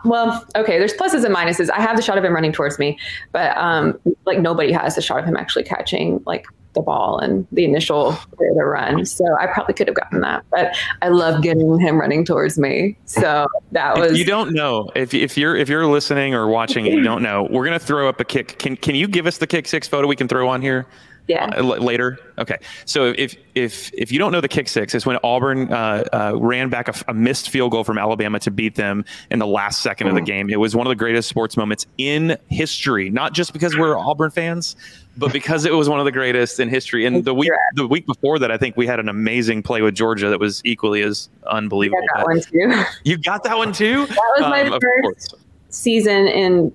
[0.05, 1.69] well, okay, there's pluses and minuses.
[1.69, 2.97] I have the shot of him running towards me,
[3.31, 7.47] but um, like nobody has the shot of him actually catching like the ball and
[7.51, 9.05] the initial the run.
[9.05, 12.97] So I probably could have gotten that, but I love getting him running towards me.
[13.05, 14.13] So that was.
[14.13, 17.23] If you don't know if if you're if you're listening or watching and you don't
[17.23, 18.59] know, we're gonna throw up a kick.
[18.59, 20.85] Can can you give us the kick six photo we can throw on here?
[21.29, 21.45] Yeah.
[21.55, 22.17] Uh, later.
[22.39, 22.57] Okay.
[22.85, 26.33] So if if if you don't know the kick six, it's when Auburn uh, uh,
[26.35, 29.83] ran back a, a, missed field goal from Alabama to beat them in the last
[29.83, 30.49] second of the game.
[30.49, 33.11] It was one of the greatest sports moments in history.
[33.11, 34.75] Not just because we're Auburn fans,
[35.17, 37.05] but because it was one of the greatest in history.
[37.05, 39.93] And the week the week before that, I think we had an amazing play with
[39.93, 42.01] Georgia that was equally as unbelievable.
[42.01, 42.85] You got that one too.
[43.03, 44.07] You got that one too.
[44.19, 45.35] That was my um, first
[45.69, 46.73] season in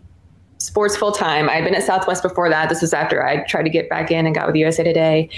[0.65, 1.49] sports full time.
[1.49, 2.69] I'd been at Southwest before that.
[2.69, 5.29] This was after I tried to get back in and got with USA Today.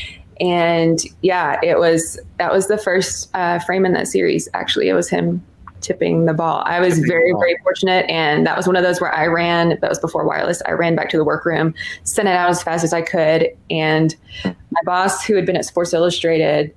[0.41, 4.49] And yeah, it was that was the first uh, frame in that series.
[4.55, 5.45] Actually, it was him
[5.81, 6.63] tipping the ball.
[6.67, 8.07] I was very, very fortunate.
[8.09, 10.63] And that was one of those where I ran, that was before wireless.
[10.67, 13.49] I ran back to the workroom, sent it out as fast as I could.
[13.71, 14.15] And
[14.45, 16.75] my boss, who had been at Sports Illustrated,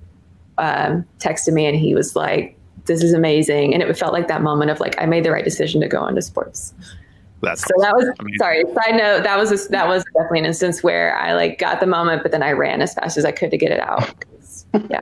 [0.58, 3.74] um, texted me and he was like, this is amazing.
[3.74, 6.06] And it felt like that moment of like, I made the right decision to go
[6.06, 6.74] into sports.
[7.42, 8.38] That's so that was amazing.
[8.38, 8.64] sorry.
[8.74, 11.86] Side note, that was a, that was definitely an instance where I like got the
[11.86, 14.12] moment, but then I ran as fast as I could to get it out.
[14.88, 15.00] Yeah.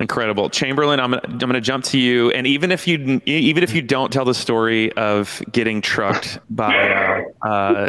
[0.00, 0.98] Incredible, Chamberlain.
[0.98, 3.80] I'm gonna, I'm going to jump to you, and even if you even if you
[3.80, 7.88] don't tell the story of getting trucked by uh, uh,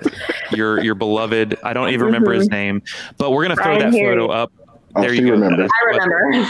[0.51, 2.53] your your beloved, I don't even remember his mm-hmm.
[2.53, 2.81] name,
[3.17, 4.51] but we're going to throw that photo up.
[4.97, 5.31] Oh, there you go.
[5.31, 5.69] Remembers.
[5.71, 6.49] I remember.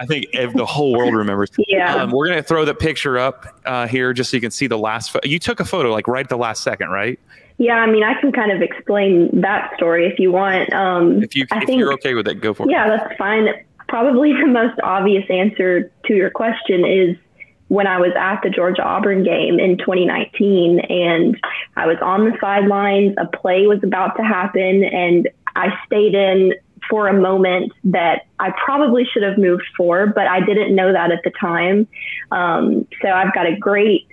[0.00, 1.50] I think the whole world remembers.
[1.68, 1.94] Yeah.
[1.94, 4.66] Um, we're going to throw the picture up uh, here just so you can see
[4.66, 5.12] the last.
[5.12, 7.18] Fo- you took a photo like right at the last second, right?
[7.58, 10.72] Yeah, I mean, I can kind of explain that story if you want.
[10.72, 12.72] Um, if you if think, you're okay with it, go for it.
[12.72, 13.48] Yeah, that's fine
[13.90, 17.16] probably the most obvious answer to your question is
[17.68, 21.38] when I was at the Georgia Auburn game in 2019 and
[21.76, 26.54] I was on the sidelines, a play was about to happen, and I stayed in
[26.90, 31.12] for a moment that I probably should have moved for, but I didn't know that
[31.12, 31.86] at the time.
[32.30, 34.08] Um, so I've got a great,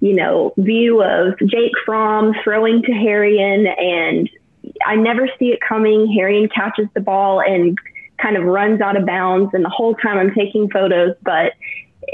[0.00, 4.30] you know, view of Jake Fromm throwing to Harrion, and
[4.86, 6.12] I never see it coming.
[6.12, 7.78] Harrion catches the ball and
[8.20, 9.50] kind of runs out of bounds.
[9.52, 11.52] And the whole time I'm taking photos, but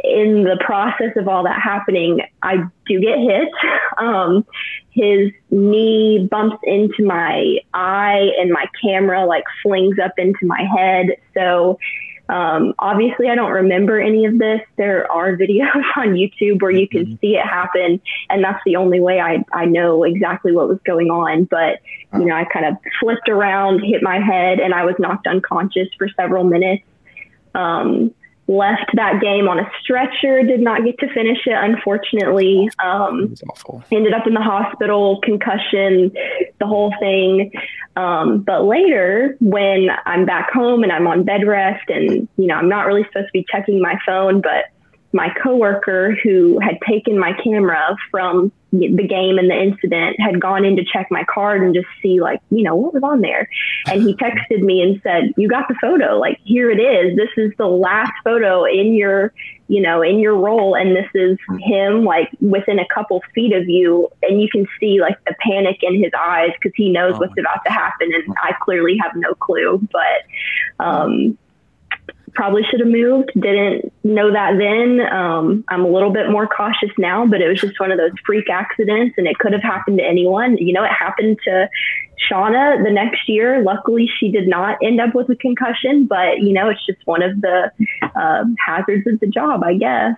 [0.04, 2.56] in the process of all that happening, I
[2.86, 3.48] do get hit.
[3.98, 4.46] Um,
[4.90, 11.16] his knee bumps into my eye, and my camera like flings up into my head.
[11.34, 11.78] So
[12.28, 14.60] um, obviously, I don't remember any of this.
[14.76, 17.16] There are videos on YouTube where you can mm-hmm.
[17.20, 21.08] see it happen, and that's the only way I, I know exactly what was going
[21.08, 21.44] on.
[21.44, 21.80] But,
[22.12, 25.88] you know, I kind of flipped around, hit my head, and I was knocked unconscious
[25.96, 26.84] for several minutes.
[27.54, 28.14] Um,
[28.48, 32.70] left that game on a stretcher, did not get to finish it, unfortunately.
[32.82, 33.34] Um,
[33.92, 36.10] ended up in the hospital, concussion,
[36.58, 37.52] the whole thing.
[37.96, 42.54] Um, but later, when I'm back home and I'm on bed rest, and you know,
[42.54, 44.66] I'm not really supposed to be checking my phone, but
[45.12, 50.64] my coworker who had taken my camera from the game and the incident had gone
[50.64, 53.48] in to check my card and just see like you know what was on there.
[53.86, 56.18] And he texted me and said you got the photo.
[56.18, 57.16] Like here it is.
[57.16, 59.32] This is the last photo in your
[59.68, 60.74] you know in your roll.
[60.74, 64.10] And this is him like within a couple feet of you.
[64.22, 67.38] And you can see like the panic in his eyes because he knows oh what's
[67.38, 68.12] about to happen.
[68.12, 69.80] And i clearly have no clue.
[69.90, 71.38] But um
[72.34, 73.30] probably should have moved.
[73.34, 75.00] Didn't know that then.
[75.12, 78.12] Um, I'm a little bit more cautious now, but it was just one of those
[78.24, 80.56] freak accidents, and it could have happened to anyone.
[80.56, 81.68] You know, it happened to
[82.30, 83.62] Shauna the next year.
[83.62, 87.22] Luckily, she did not end up with a concussion, but you know, it's just one
[87.22, 87.70] of the
[88.02, 90.14] uh, hazards of the job, I guess.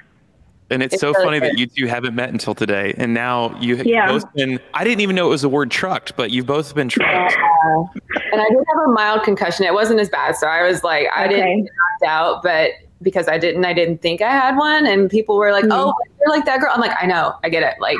[0.70, 2.94] And it's, it's so funny that you two haven't met until today.
[2.96, 4.06] And now you have yeah.
[4.06, 6.88] both been, I didn't even know it was the word trucked, but you've both been
[6.88, 7.36] trucked.
[7.36, 7.84] Yeah.
[8.32, 9.66] And I did have a mild concussion.
[9.66, 10.36] It wasn't as bad.
[10.36, 11.36] So I was like, I okay.
[11.36, 12.70] didn't get knocked out, but
[13.02, 14.86] because I didn't, I didn't think I had one.
[14.86, 15.72] And people were like, mm-hmm.
[15.72, 16.70] oh, you're like that girl.
[16.72, 17.74] I'm like, I know, I get it.
[17.80, 17.98] Like,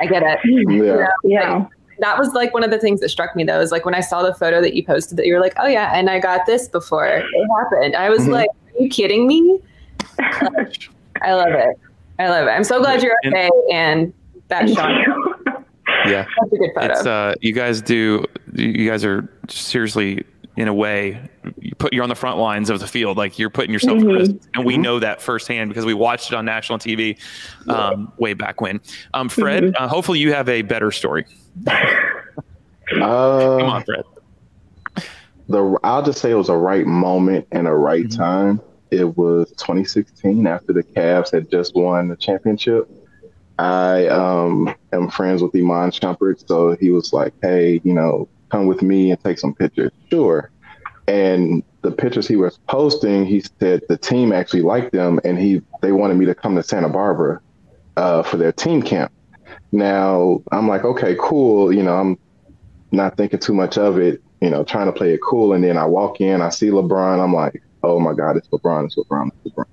[0.00, 0.38] I get it.
[0.44, 0.54] Yeah.
[0.68, 1.08] You know?
[1.24, 1.54] yeah.
[1.54, 1.68] Like,
[2.00, 4.00] that was like one of the things that struck me though is like when I
[4.00, 6.46] saw the photo that you posted that you were like, oh yeah, and I got
[6.46, 7.24] this before it
[7.58, 7.96] happened.
[7.96, 8.32] I was mm-hmm.
[8.32, 9.60] like, are you kidding me?
[11.22, 11.78] I love it.
[12.18, 12.50] I love it.
[12.50, 13.50] I'm so glad you're okay.
[13.72, 14.12] And
[14.48, 15.04] that's Sean.
[16.06, 16.92] Yeah, that's a good photo.
[16.92, 18.24] It's uh, you guys do.
[18.54, 20.24] You guys are seriously,
[20.56, 21.20] in a way,
[21.60, 23.16] you put you're on the front lines of the field.
[23.16, 24.08] Like you're putting yourself mm-hmm.
[24.08, 24.82] risk, and we mm-hmm.
[24.82, 27.18] know that firsthand because we watched it on national TV
[27.68, 28.80] um, way back when.
[29.14, 29.82] Um, Fred, mm-hmm.
[29.82, 31.26] uh, hopefully you have a better story.
[32.90, 34.02] Uh, Come on, Fred.
[35.50, 38.18] The I'll just say it was a right moment and a right mm-hmm.
[38.18, 42.88] time it was 2016 after the Cavs had just won the championship.
[43.58, 48.66] I um, am friends with Iman Shumpert, so he was like, "Hey, you know, come
[48.66, 50.50] with me and take some pictures." Sure.
[51.08, 55.62] And the pictures he was posting, he said the team actually liked them, and he
[55.82, 57.40] they wanted me to come to Santa Barbara
[57.96, 59.10] uh, for their team camp.
[59.72, 61.72] Now I'm like, okay, cool.
[61.72, 62.18] You know, I'm
[62.92, 64.22] not thinking too much of it.
[64.40, 67.22] You know, trying to play it cool, and then I walk in, I see LeBron.
[67.22, 69.66] I'm like, oh my God, it's LeBron, it's LeBron, it's LeBron.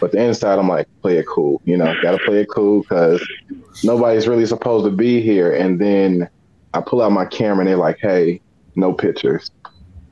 [0.00, 2.82] But the inside, I'm like, play it cool, you know, got to play it cool
[2.82, 3.26] because
[3.84, 5.54] nobody's really supposed to be here.
[5.54, 6.28] And then
[6.74, 8.40] I pull out my camera and they're like, hey,
[8.74, 9.50] no pictures.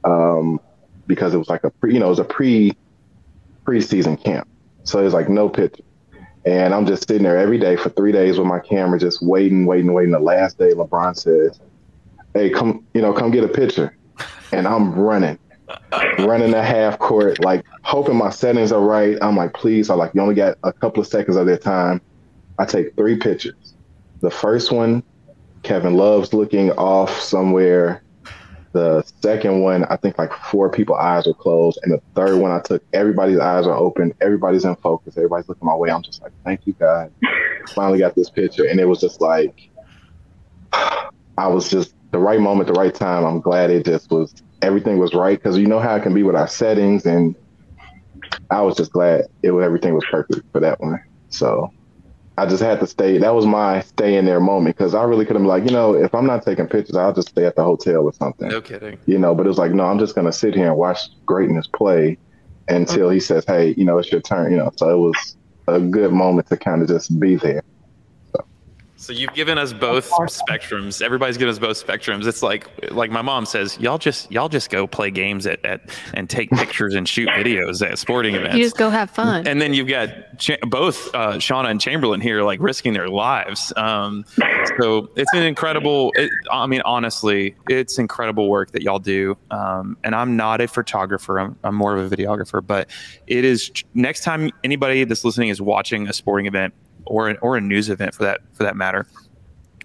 [0.04, 0.60] Um,
[1.06, 2.76] because it was like a pre, you know, it was a pre
[3.64, 4.48] preseason camp.
[4.84, 5.82] So it was like no picture.
[6.44, 9.66] And I'm just sitting there every day for three days with my camera, just waiting,
[9.66, 10.12] waiting, waiting.
[10.12, 11.58] The last day, LeBron says,
[12.34, 13.96] "Hey, come, you know, come get a picture,"
[14.52, 15.40] and I'm running,
[16.18, 19.18] running the half court, like hoping my settings are right.
[19.20, 22.00] I'm like, please, I like you only got a couple of seconds of their time.
[22.58, 23.74] I take three pictures.
[24.20, 25.02] The first one,
[25.62, 28.02] Kevin Love's looking off somewhere.
[28.72, 31.78] The second one, I think like four people's eyes were closed.
[31.82, 34.12] And the third one, I took everybody's eyes are open.
[34.20, 35.16] Everybody's in focus.
[35.16, 35.90] Everybody's looking my way.
[35.90, 37.10] I'm just like, thank you, God.
[37.74, 38.66] Finally got this picture.
[38.66, 39.70] And it was just like,
[40.72, 43.24] I was just the right moment, the right time.
[43.24, 45.42] I'm glad it just was, everything was right.
[45.42, 47.06] Cause you know how it can be with our settings.
[47.06, 47.34] And
[48.50, 51.00] I was just glad it was, everything was perfect for that one.
[51.28, 51.70] So
[52.38, 53.18] I just had to stay.
[53.18, 55.70] That was my stay in there moment because I really could have been like, you
[55.70, 58.48] know, if I'm not taking pictures, I'll just stay at the hotel or something.
[58.48, 58.98] No kidding.
[59.06, 61.66] You know, but it was like, no, I'm just gonna sit here and watch greatness
[61.66, 62.18] play
[62.68, 64.50] until he says, hey, you know, it's your turn.
[64.50, 65.36] You know, so it was
[65.68, 67.62] a good moment to kind of just be there.
[68.98, 71.02] So you've given us both spectrums.
[71.02, 72.26] Everybody's given us both spectrums.
[72.26, 75.82] It's like like my mom says, y'all just y'all just go play games at, at
[76.14, 78.56] and take pictures and shoot videos at sporting events.
[78.56, 79.46] You just go have fun.
[79.46, 83.72] And then you've got Ch- both uh, Shauna and Chamberlain here, like risking their lives.
[83.76, 84.24] Um,
[84.78, 86.12] so it's an incredible.
[86.14, 89.36] It, I mean, honestly, it's incredible work that y'all do.
[89.50, 91.38] Um, and I'm not a photographer.
[91.38, 92.66] I'm, I'm more of a videographer.
[92.66, 92.88] But
[93.26, 96.72] it is next time anybody that's listening is watching a sporting event
[97.06, 99.06] or or a news event for that for that matter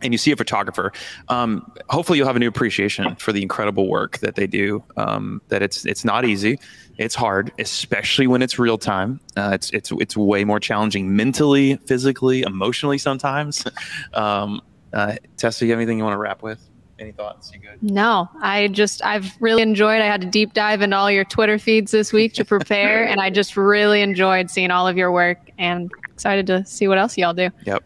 [0.02, 0.92] and you see a photographer,
[1.30, 4.84] um, hopefully you'll have a new appreciation for the incredible work that they do.
[4.98, 6.60] Um, that it's it's not easy,
[6.98, 9.20] it's hard, especially when it's real time.
[9.36, 13.66] Uh, it's it's it's way more challenging mentally, physically, emotionally sometimes.
[14.14, 14.62] um,
[14.94, 16.68] uh, Tessa, you have anything you want to wrap with?
[17.00, 17.52] Any thoughts?
[17.52, 17.82] You good?
[17.82, 20.02] No, I just I've really enjoyed.
[20.02, 23.20] I had to deep dive into all your Twitter feeds this week to prepare, and
[23.20, 25.90] I just really enjoyed seeing all of your work and
[26.22, 27.50] excited to see what else y'all do.
[27.66, 27.84] Yep.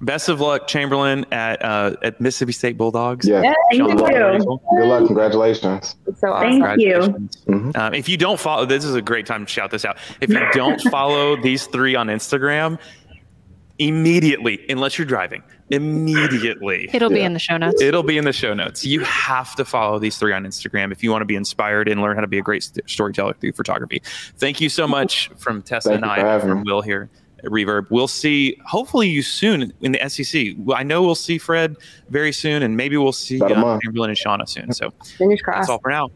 [0.00, 3.26] Best of luck, Chamberlain, at uh, at Mississippi State Bulldogs.
[3.26, 3.42] Yeah.
[3.42, 4.60] Yeah, thank Shauna, you.
[4.78, 5.06] Good luck.
[5.06, 5.96] Congratulations.
[6.06, 6.60] It's so awesome.
[6.60, 7.00] Thank you.
[7.00, 7.76] Congratulations.
[7.76, 9.98] Um, if you don't follow, this is a great time to shout this out.
[10.20, 12.78] If you don't follow these three on Instagram,
[13.80, 16.88] immediately, unless you're driving, immediately.
[16.92, 17.82] It'll be in the show notes.
[17.82, 18.84] It'll be in the show notes.
[18.84, 22.00] You have to follow these three on Instagram if you want to be inspired and
[22.00, 24.00] learn how to be a great st- storyteller through photography.
[24.36, 26.72] Thank you so much from Tessa Thank and I, having from me.
[26.72, 27.90] Will here at Reverb.
[27.90, 30.54] We'll see hopefully you soon in the SEC.
[30.74, 31.76] I know we'll see Fred
[32.08, 33.78] very soon, and maybe we'll see About uh.
[33.82, 34.72] Chamberlain and Shauna soon.
[34.72, 36.10] So Fingers that's all for now.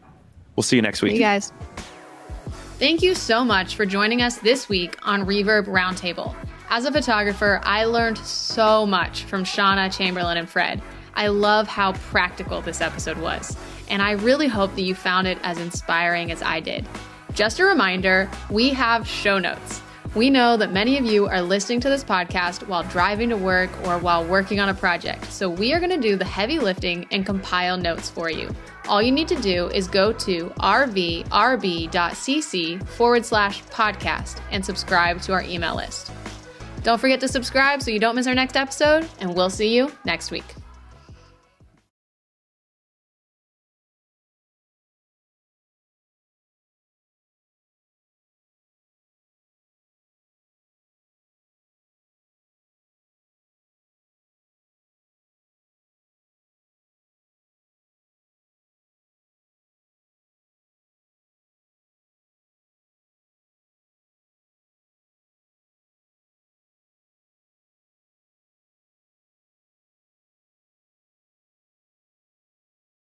[0.55, 1.13] We'll see you next week.
[1.13, 1.51] you guys.
[2.79, 6.35] Thank you so much for joining us this week on Reverb Roundtable.
[6.69, 10.81] As a photographer, I learned so much from Shauna, Chamberlain, and Fred.
[11.15, 13.55] I love how practical this episode was,
[13.89, 16.87] and I really hope that you found it as inspiring as I did.
[17.33, 19.82] Just a reminder we have show notes.
[20.15, 23.71] We know that many of you are listening to this podcast while driving to work
[23.87, 27.07] or while working on a project, so we are going to do the heavy lifting
[27.09, 28.53] and compile notes for you.
[28.87, 31.27] All you need to do is go to rvrb.cc
[32.89, 36.11] forward slash podcast and subscribe to our email list.
[36.83, 39.91] Don't forget to subscribe so you don't miss our next episode, and we'll see you
[40.05, 40.45] next week.